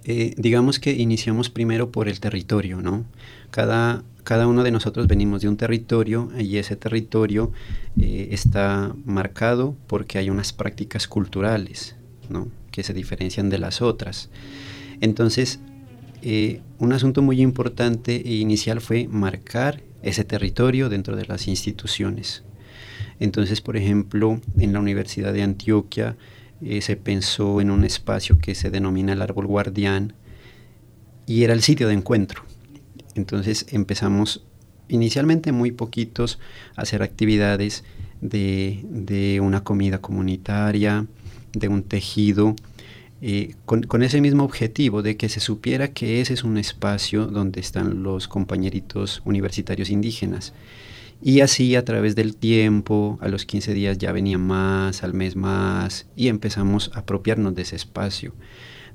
eh, 0.05 0.33
digamos 0.37 0.79
que 0.79 0.91
iniciamos 0.91 1.49
primero 1.49 1.91
por 1.91 2.09
el 2.09 2.19
territorio, 2.19 2.81
¿no? 2.81 3.05
Cada, 3.51 4.03
cada 4.23 4.47
uno 4.47 4.63
de 4.63 4.71
nosotros 4.71 5.07
venimos 5.07 5.41
de 5.41 5.47
un 5.47 5.57
territorio 5.57 6.29
y 6.37 6.57
ese 6.57 6.75
territorio 6.75 7.51
eh, 7.99 8.29
está 8.31 8.93
marcado 9.05 9.75
porque 9.87 10.17
hay 10.17 10.29
unas 10.29 10.51
prácticas 10.51 11.07
culturales, 11.07 11.95
¿no? 12.29 12.49
Que 12.71 12.83
se 12.83 12.93
diferencian 12.93 13.49
de 13.49 13.59
las 13.59 13.81
otras. 13.81 14.29
Entonces, 14.99 15.59
eh, 16.21 16.61
un 16.79 16.93
asunto 16.93 17.21
muy 17.21 17.41
importante 17.41 18.15
e 18.15 18.35
inicial 18.35 18.81
fue 18.81 19.07
marcar 19.07 19.81
ese 20.01 20.23
territorio 20.23 20.89
dentro 20.89 21.15
de 21.15 21.25
las 21.25 21.47
instituciones. 21.47 22.43
Entonces, 23.19 23.61
por 23.61 23.77
ejemplo, 23.77 24.41
en 24.57 24.73
la 24.73 24.79
Universidad 24.79 25.33
de 25.33 25.43
Antioquia 25.43 26.17
eh, 26.61 26.81
se 26.81 26.95
pensó 26.95 27.61
en 27.61 27.71
un 27.71 27.83
espacio 27.83 28.37
que 28.39 28.55
se 28.55 28.69
denomina 28.69 29.13
el 29.13 29.21
árbol 29.21 29.47
guardián 29.47 30.13
y 31.25 31.43
era 31.43 31.53
el 31.53 31.61
sitio 31.61 31.87
de 31.87 31.93
encuentro. 31.93 32.43
Entonces 33.15 33.65
empezamos 33.71 34.45
inicialmente 34.87 35.51
muy 35.51 35.71
poquitos 35.71 36.39
a 36.75 36.81
hacer 36.81 37.03
actividades 37.03 37.83
de, 38.21 39.39
una 39.41 39.63
comida 39.63 39.99
comunitaria, 39.99 41.05
de 41.53 41.67
un 41.67 41.83
tejido, 41.83 42.55
eh, 43.21 43.55
con, 43.65 44.03
ese 44.03 44.21
mismo 44.21 44.43
objetivo 44.43 45.01
de 45.01 45.15
que 45.17 45.29
se 45.29 45.39
supiera 45.39 45.89
que 45.89 46.21
ese 46.21 46.33
es 46.33 46.43
un 46.43 46.57
espacio 46.57 47.27
donde 47.27 47.59
están 47.59 48.03
los 48.03 48.27
compañeritos 48.27 49.21
universitarios 49.25 49.89
indígenas. 49.89 50.53
Y 51.25 51.39
así 51.39 51.77
a 51.77 51.85
través 51.85 52.17
del 52.17 52.35
tiempo, 52.35 53.17
a 53.21 53.29
los 53.29 53.45
15 53.45 53.73
días 53.73 53.97
ya 53.97 54.11
venía 54.11 54.37
más, 54.37 55.03
al 55.03 55.13
mes 55.13 55.37
más, 55.37 56.05
y 56.17 56.27
empezamos 56.27 56.91
a 56.93 56.99
apropiarnos 56.99 57.55
de 57.55 57.61
ese 57.61 57.77
espacio. 57.77 58.33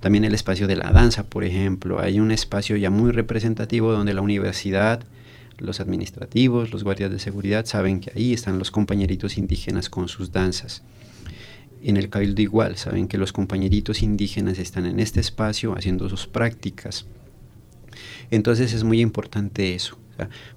También 0.00 0.24
el 0.24 0.34
espacio 0.34 0.66
de 0.66 0.76
la 0.76 0.92
danza, 0.92 1.22
por 1.22 1.42
ejemplo. 1.42 2.00
Hay 2.00 2.20
un 2.20 2.30
espacio 2.30 2.76
ya 2.76 2.90
muy 2.90 3.12
representativo 3.12 3.92
donde 3.92 4.12
la 4.12 4.20
universidad, 4.20 5.04
los 5.56 5.80
administrativos, 5.80 6.70
los 6.70 6.84
guardias 6.84 7.10
de 7.10 7.18
seguridad 7.18 7.64
saben 7.64 8.00
que 8.00 8.12
ahí 8.14 8.34
están 8.34 8.58
los 8.58 8.70
compañeritos 8.70 9.38
indígenas 9.38 9.88
con 9.88 10.08
sus 10.08 10.30
danzas. 10.30 10.82
En 11.82 11.96
el 11.96 12.10
cabildo 12.10 12.42
igual, 12.42 12.76
saben 12.76 13.08
que 13.08 13.16
los 13.16 13.32
compañeritos 13.32 14.02
indígenas 14.02 14.58
están 14.58 14.84
en 14.84 15.00
este 15.00 15.20
espacio 15.20 15.74
haciendo 15.74 16.10
sus 16.10 16.26
prácticas. 16.26 17.06
Entonces 18.30 18.74
es 18.74 18.84
muy 18.84 19.00
importante 19.00 19.74
eso 19.74 19.98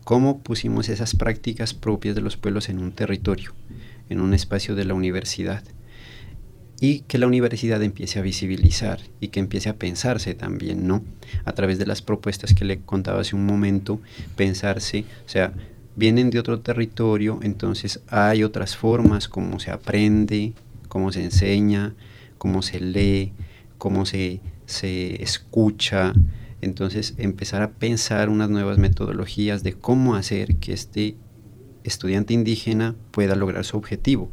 cómo 0.04 0.40
pusimos 0.40 0.90
esas 0.90 1.16
prácticas 1.16 1.74
propias 1.74 2.16
de 2.16 2.22
los 2.22 2.38
pueblos 2.38 2.70
en 2.70 2.80
un 2.80 2.92
territorio, 2.92 3.54
en 4.10 4.22
un 4.22 4.34
espacio 4.34 4.76
de 4.76 4.86
la 4.86 4.94
universidad. 4.94 5.64
Y 6.80 7.02
que 7.02 7.20
la 7.20 7.28
universidad 7.28 7.84
empiece 7.84 8.18
a 8.18 8.24
visibilizar 8.24 9.00
y 9.20 9.28
que 9.28 9.40
empiece 9.40 9.70
a 9.70 9.76
pensarse 9.76 10.34
también, 10.34 10.88
¿no? 10.88 11.04
A 11.46 11.52
través 11.52 11.78
de 11.78 11.86
las 11.86 12.02
propuestas 12.02 12.56
que 12.56 12.66
le 12.66 12.80
contaba 12.80 13.22
hace 13.22 13.36
un 13.36 13.46
momento, 13.46 14.02
pensarse, 14.36 15.06
o 15.26 15.30
sea, 15.30 15.54
vienen 15.96 16.32
de 16.32 16.40
otro 16.40 16.60
territorio, 16.60 17.40
entonces 17.44 18.02
hay 18.08 18.44
otras 18.44 18.76
formas, 18.76 19.28
como 19.28 19.60
se 19.60 19.70
aprende, 19.70 20.54
cómo 20.88 21.12
se 21.12 21.24
enseña, 21.24 21.94
cómo 22.38 22.64
se 22.64 22.80
lee, 22.80 23.34
cómo 23.78 24.06
se, 24.06 24.42
se 24.66 25.22
escucha, 25.22 26.14
entonces 26.62 27.16
empezar 27.18 27.62
a 27.62 27.72
pensar 27.72 28.30
unas 28.30 28.50
nuevas 28.50 28.78
metodologías 28.78 29.64
de 29.64 29.74
cómo 29.74 30.16
hacer 30.16 30.58
que 30.58 30.74
este 30.74 31.16
estudiante 31.84 32.34
indígena 32.34 32.96
pueda 33.12 33.36
lograr 33.36 33.66
su 33.66 33.78
objetivo 33.78 34.32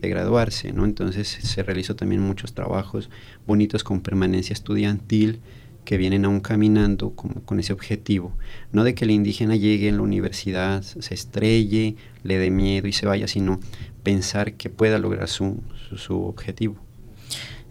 de 0.00 0.08
graduarse, 0.08 0.72
¿no? 0.72 0.84
Entonces 0.84 1.28
se 1.28 1.62
realizó 1.62 1.96
también 1.96 2.20
muchos 2.20 2.52
trabajos 2.54 3.10
bonitos 3.46 3.84
con 3.84 4.00
permanencia 4.00 4.52
estudiantil 4.52 5.40
que 5.84 5.96
vienen 5.96 6.24
aún 6.24 6.40
caminando 6.40 7.14
como 7.14 7.42
con 7.44 7.58
ese 7.60 7.72
objetivo, 7.72 8.36
no 8.72 8.84
de 8.84 8.94
que 8.94 9.06
el 9.06 9.10
indígena 9.10 9.56
llegue 9.56 9.88
en 9.88 9.96
la 9.96 10.02
universidad, 10.02 10.82
se 10.82 11.14
estrelle, 11.14 11.96
le 12.22 12.38
dé 12.38 12.50
miedo 12.50 12.88
y 12.88 12.92
se 12.92 13.06
vaya, 13.06 13.26
sino 13.26 13.58
pensar 14.02 14.52
que 14.54 14.68
pueda 14.68 14.98
lograr 14.98 15.28
su, 15.28 15.62
su 15.96 16.24
objetivo. 16.24 16.76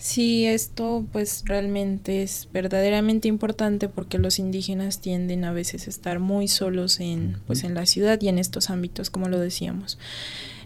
Sí, 0.08 0.46
esto 0.46 1.06
pues 1.12 1.44
realmente 1.48 2.24
es 2.24 2.48
verdaderamente 2.54 3.28
importante 3.28 3.90
porque 3.90 4.18
los 4.20 4.40
indígenas 4.40 5.02
tienden 5.02 5.44
a 5.44 5.52
veces 5.52 5.86
a 5.86 5.90
estar 5.90 6.20
muy 6.20 6.48
solos 6.48 7.02
en, 7.02 7.36
pues, 7.46 7.66
en 7.66 7.74
la 7.74 7.86
ciudad 7.86 8.18
y 8.22 8.30
en 8.30 8.40
estos 8.40 8.70
ámbitos, 8.70 9.10
como 9.10 9.28
lo 9.28 9.38
decíamos. 9.38 10.00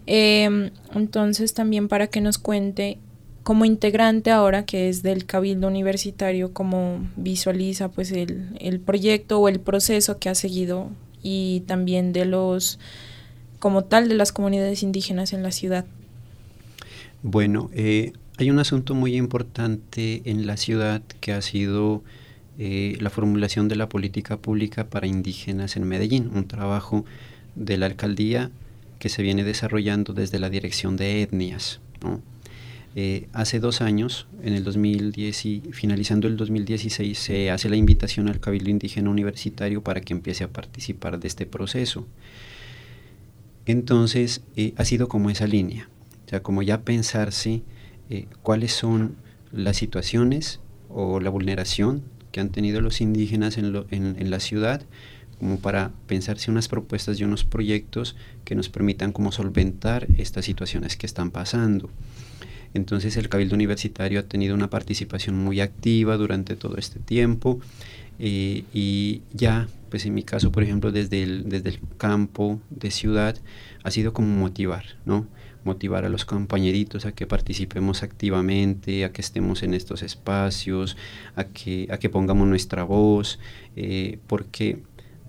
Em, 0.06 0.70
entonces 0.94 1.54
también 1.54 1.88
para 1.88 2.06
que 2.06 2.20
nos 2.20 2.38
cuente 2.38 2.98
como 3.42 3.64
integrante 3.64 4.30
ahora 4.30 4.64
que 4.64 4.88
es 4.88 5.02
del 5.02 5.26
cabildo 5.26 5.66
universitario, 5.66 6.52
cómo 6.52 7.04
visualiza 7.16 7.88
pues 7.90 8.12
el, 8.12 8.56
el 8.60 8.78
proyecto 8.78 9.40
o 9.40 9.48
el 9.48 9.58
proceso 9.58 10.20
que 10.20 10.28
ha 10.28 10.36
seguido 10.36 10.88
y 11.20 11.64
también 11.66 12.12
de 12.12 12.26
los, 12.26 12.78
como 13.58 13.82
tal, 13.82 14.08
de 14.08 14.14
las 14.14 14.30
comunidades 14.30 14.84
indígenas 14.84 15.32
en 15.32 15.42
la 15.42 15.50
ciudad. 15.50 15.84
Bueno, 17.24 17.70
eh, 17.72 18.12
hay 18.38 18.50
un 18.50 18.58
asunto 18.58 18.94
muy 18.94 19.16
importante 19.16 20.22
en 20.24 20.46
la 20.46 20.56
ciudad 20.56 21.02
que 21.20 21.32
ha 21.32 21.42
sido 21.42 22.02
eh, 22.58 22.96
la 23.00 23.10
formulación 23.10 23.68
de 23.68 23.76
la 23.76 23.88
política 23.88 24.36
pública 24.36 24.88
para 24.88 25.06
indígenas 25.06 25.76
en 25.76 25.86
Medellín, 25.86 26.30
un 26.34 26.46
trabajo 26.46 27.04
de 27.54 27.76
la 27.76 27.86
alcaldía 27.86 28.50
que 28.98 29.08
se 29.08 29.22
viene 29.22 29.44
desarrollando 29.44 30.12
desde 30.12 30.38
la 30.38 30.48
dirección 30.48 30.96
de 30.96 31.22
etnias. 31.22 31.80
Eh, 32.94 33.28
hace 33.32 33.58
dos 33.58 33.80
años, 33.80 34.26
en 34.42 34.52
el 34.52 34.64
2010 34.64 35.46
y 35.46 35.62
finalizando 35.72 36.28
el 36.28 36.36
2016, 36.36 37.18
se 37.18 37.50
hace 37.50 37.70
la 37.70 37.76
invitación 37.76 38.28
al 38.28 38.38
Cabildo 38.38 38.70
Indígena 38.70 39.10
Universitario 39.10 39.82
para 39.82 40.02
que 40.02 40.12
empiece 40.12 40.44
a 40.44 40.48
participar 40.48 41.18
de 41.18 41.28
este 41.28 41.46
proceso. 41.46 42.06
Entonces, 43.64 44.42
eh, 44.56 44.74
ha 44.76 44.84
sido 44.84 45.08
como 45.08 45.30
esa 45.30 45.46
línea, 45.46 45.88
o 46.32 46.42
como 46.42 46.62
ya 46.62 46.82
pensarse 46.82 47.62
eh, 48.10 48.26
cuáles 48.42 48.72
son 48.72 49.16
las 49.52 49.76
situaciones 49.76 50.60
o 50.88 51.20
la 51.20 51.30
vulneración 51.30 52.02
que 52.30 52.40
han 52.40 52.50
tenido 52.50 52.80
los 52.80 53.00
indígenas 53.00 53.58
en, 53.58 53.74
en, 53.90 54.30
la 54.30 54.40
ciudad, 54.40 54.82
como 55.38 55.58
para 55.58 55.92
pensarse 56.06 56.50
unas 56.50 56.68
propuestas 56.68 57.20
y 57.20 57.24
unos 57.24 57.44
proyectos 57.44 58.16
que 58.44 58.54
nos 58.54 58.68
permitan 58.68 59.12
como 59.12 59.32
solventar 59.32 60.06
estas 60.16 60.44
situaciones 60.46 60.96
que 60.96 61.06
están 61.06 61.30
pasando. 61.30 61.90
Entonces 62.74 63.16
el 63.18 63.28
Cabildo 63.28 63.54
Universitario 63.54 64.20
ha 64.20 64.22
tenido 64.22 64.54
una 64.54 64.70
participación 64.70 65.36
muy 65.36 65.60
activa 65.60 66.16
durante 66.16 66.56
todo 66.56 66.76
este 66.78 67.00
tiempo 67.00 67.60
eh, 68.18 68.64
y 68.72 69.22
ya, 69.32 69.68
pues 69.90 70.06
en 70.06 70.14
mi 70.14 70.22
caso, 70.22 70.52
por 70.52 70.62
ejemplo, 70.62 70.92
desde 70.92 71.22
el, 71.22 71.48
desde 71.48 71.70
el 71.70 71.80
campo 71.98 72.60
de 72.70 72.90
ciudad, 72.90 73.36
ha 73.82 73.90
sido 73.90 74.12
como 74.12 74.28
motivar, 74.28 74.84
¿no? 75.04 75.26
Motivar 75.64 76.04
a 76.04 76.08
los 76.08 76.24
compañeritos 76.24 77.06
a 77.06 77.12
que 77.12 77.26
participemos 77.26 78.02
activamente, 78.02 79.04
a 79.04 79.12
que 79.12 79.20
estemos 79.20 79.62
en 79.62 79.74
estos 79.74 80.02
espacios, 80.02 80.96
a 81.36 81.44
que, 81.44 81.88
a 81.90 81.98
que 81.98 82.10
pongamos 82.10 82.48
nuestra 82.48 82.84
voz, 82.84 83.38
eh, 83.76 84.18
porque, 84.26 84.82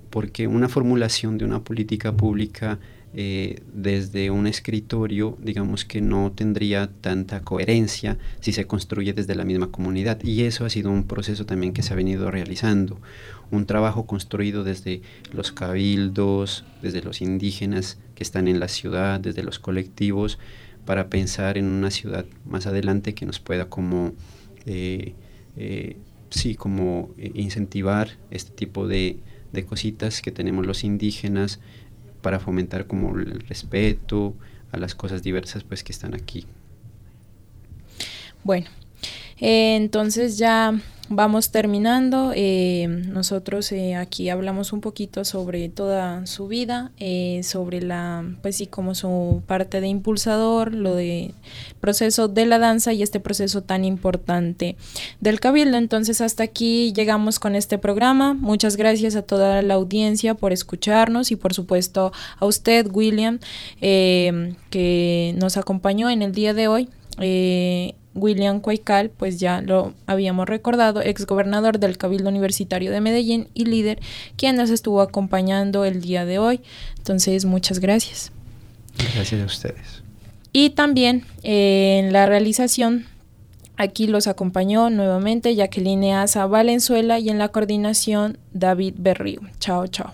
porque 0.10 0.48
una 0.48 0.69
formulación 0.69 1.38
de 1.38 1.46
una 1.46 1.63
política 1.63 2.12
pública 2.12 2.80
eh, 3.15 3.62
desde 3.72 4.32
un 4.32 4.48
escritorio, 4.48 5.38
digamos 5.39 5.86
que 5.86 6.02
no 6.02 6.32
tendría 6.32 6.89
tanta 7.00 7.41
coherencia 7.41 8.17
si 8.39 8.54
se 8.54 8.65
construye 8.65 9.13
desde 9.13 9.36
la 9.36 9.46
misma 9.46 9.67
comunidad. 9.67 10.19
Y 10.24 10.43
eso 10.43 10.65
ha 10.65 10.69
sido 10.72 10.89
un 10.89 11.04
proceso 11.04 11.46
también 11.46 11.74
que 11.74 11.84
se 11.84 11.93
ha 11.93 11.96
venido 11.96 12.32
realizando, 12.32 13.00
un 13.54 13.66
trabajo 13.66 14.06
construido 14.06 14.63
desde 14.63 15.02
los 15.32 15.52
cabildos, 15.52 16.66
desde 16.82 17.02
los 17.04 17.22
indígenas 17.22 18.00
que 18.16 18.24
están 18.24 18.48
en 18.48 18.60
la 18.60 18.68
ciudad, 18.68 19.20
desde 19.20 19.44
los 19.44 19.60
colectivos, 19.60 20.39
para 20.86 21.08
pensar 21.08 21.58
en 21.58 21.66
una 21.66 21.92
ciudad 21.92 22.26
más 22.46 22.66
adelante 22.66 23.13
que 23.13 23.26
nos 23.26 23.39
pueda 23.39 23.70
como, 23.70 24.13
eh, 24.66 25.13
eh, 25.56 25.98
sí, 26.30 26.56
como 26.56 27.12
incentivar 27.18 28.18
este 28.32 28.52
tipo 28.52 28.88
de, 28.88 29.20
de 29.52 29.66
cositas 29.66 30.22
que 30.22 30.32
tenemos 30.32 30.66
los 30.66 30.84
indígenas, 30.84 31.60
para 32.24 32.39
fomentar 32.39 32.88
como 32.88 33.20
el 33.20 33.42
respeto 33.42 34.34
a 34.72 34.78
las 34.78 34.96
cosas 34.96 35.22
diversas 35.22 35.63
pues 35.63 35.84
que 35.84 35.92
están 35.92 36.16
aquí. 36.16 36.48
Bueno, 38.44 38.68
eh, 39.39 39.76
entonces 39.76 40.39
ya 40.39 40.74
vamos 41.10 41.52
terminando. 41.52 42.32
Eh, 42.36 42.88
nosotros 42.88 43.72
eh, 43.72 43.96
aquí 43.96 44.30
hablamos 44.30 44.74
un 44.74 44.82
poquito 44.82 45.26
sobre 45.26 45.70
toda 45.70 46.26
su 46.26 46.48
vida, 46.48 46.92
eh, 47.00 47.42
sobre 47.44 47.82
la, 47.82 48.26
pues 48.42 48.58
sí, 48.58 48.68
como 48.68 48.96
su 48.96 49.44
parte 49.46 49.82
de 49.82 49.88
impulsador, 49.88 50.74
lo 50.74 50.96
de 50.96 51.34
proceso 51.80 52.28
de 52.28 52.46
la 52.46 52.60
danza 52.60 52.94
y 52.94 53.04
este 53.04 53.20
proceso 53.20 53.62
tan 53.62 53.86
importante 53.86 54.76
del 55.20 55.39
cabildo. 55.39 55.78
Entonces 55.78 56.22
hasta 56.22 56.44
aquí 56.44 56.94
llegamos 56.94 57.39
con 57.39 57.56
este 57.56 57.78
programa. 57.78 58.34
Muchas 58.34 58.78
gracias 58.78 59.16
a 59.16 59.22
toda 59.22 59.62
la 59.62 59.76
audiencia 59.76 60.36
por 60.36 60.54
escucharnos 60.54 61.32
y 61.32 61.36
por 61.36 61.54
supuesto 61.54 62.12
a 62.39 62.46
usted, 62.46 62.88
William, 62.92 63.39
que 63.80 65.36
nos 65.38 65.58
acompañó 65.58 66.10
en 66.10 66.22
el 66.22 66.32
día 66.32 66.54
de 66.54 66.68
hoy. 66.68 66.89
William 68.15 68.60
Cuaycal, 68.60 69.10
pues 69.10 69.39
ya 69.39 69.62
lo 69.62 69.93
habíamos 70.06 70.47
recordado, 70.47 71.02
exgobernador 71.02 71.80
del 71.80 71.97
Cabildo 71.97 72.30
Universitario 72.30 72.91
de 72.91 73.02
Medellín 73.02 73.49
y 73.54 73.65
líder, 73.65 73.99
quien 74.36 74.56
nos 74.56 74.69
estuvo 74.69 75.02
acompañando 75.02 75.86
el 75.86 76.02
día 76.02 76.26
de 76.26 76.39
hoy. 76.39 76.62
Entonces, 76.97 77.45
muchas 77.45 77.80
gracias. 77.80 78.32
Gracias 79.15 79.41
a 79.41 79.45
ustedes. 79.45 80.04
Y 80.52 80.71
también 80.71 81.26
eh, 81.41 82.02
en 82.04 82.13
la 82.13 82.26
realización 82.26 83.08
Aquí 83.76 84.08
los 84.08 84.28
acompañó 84.28 84.89
nuevamente 84.89 85.56
Jacqueline 85.56 86.13
Asa 86.13 86.45
Valenzuela 86.45 87.17
y 87.19 87.30
en 87.30 87.39
la 87.39 87.49
coordinación 87.49 88.38
David 88.54 88.93
Berrío. 88.97 89.41
Chao, 89.60 89.88
chao. 89.88 90.13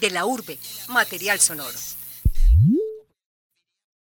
De 0.00 0.10
la 0.10 0.26
urbe, 0.26 0.58
material 0.88 1.38
sonoro. 1.38 1.78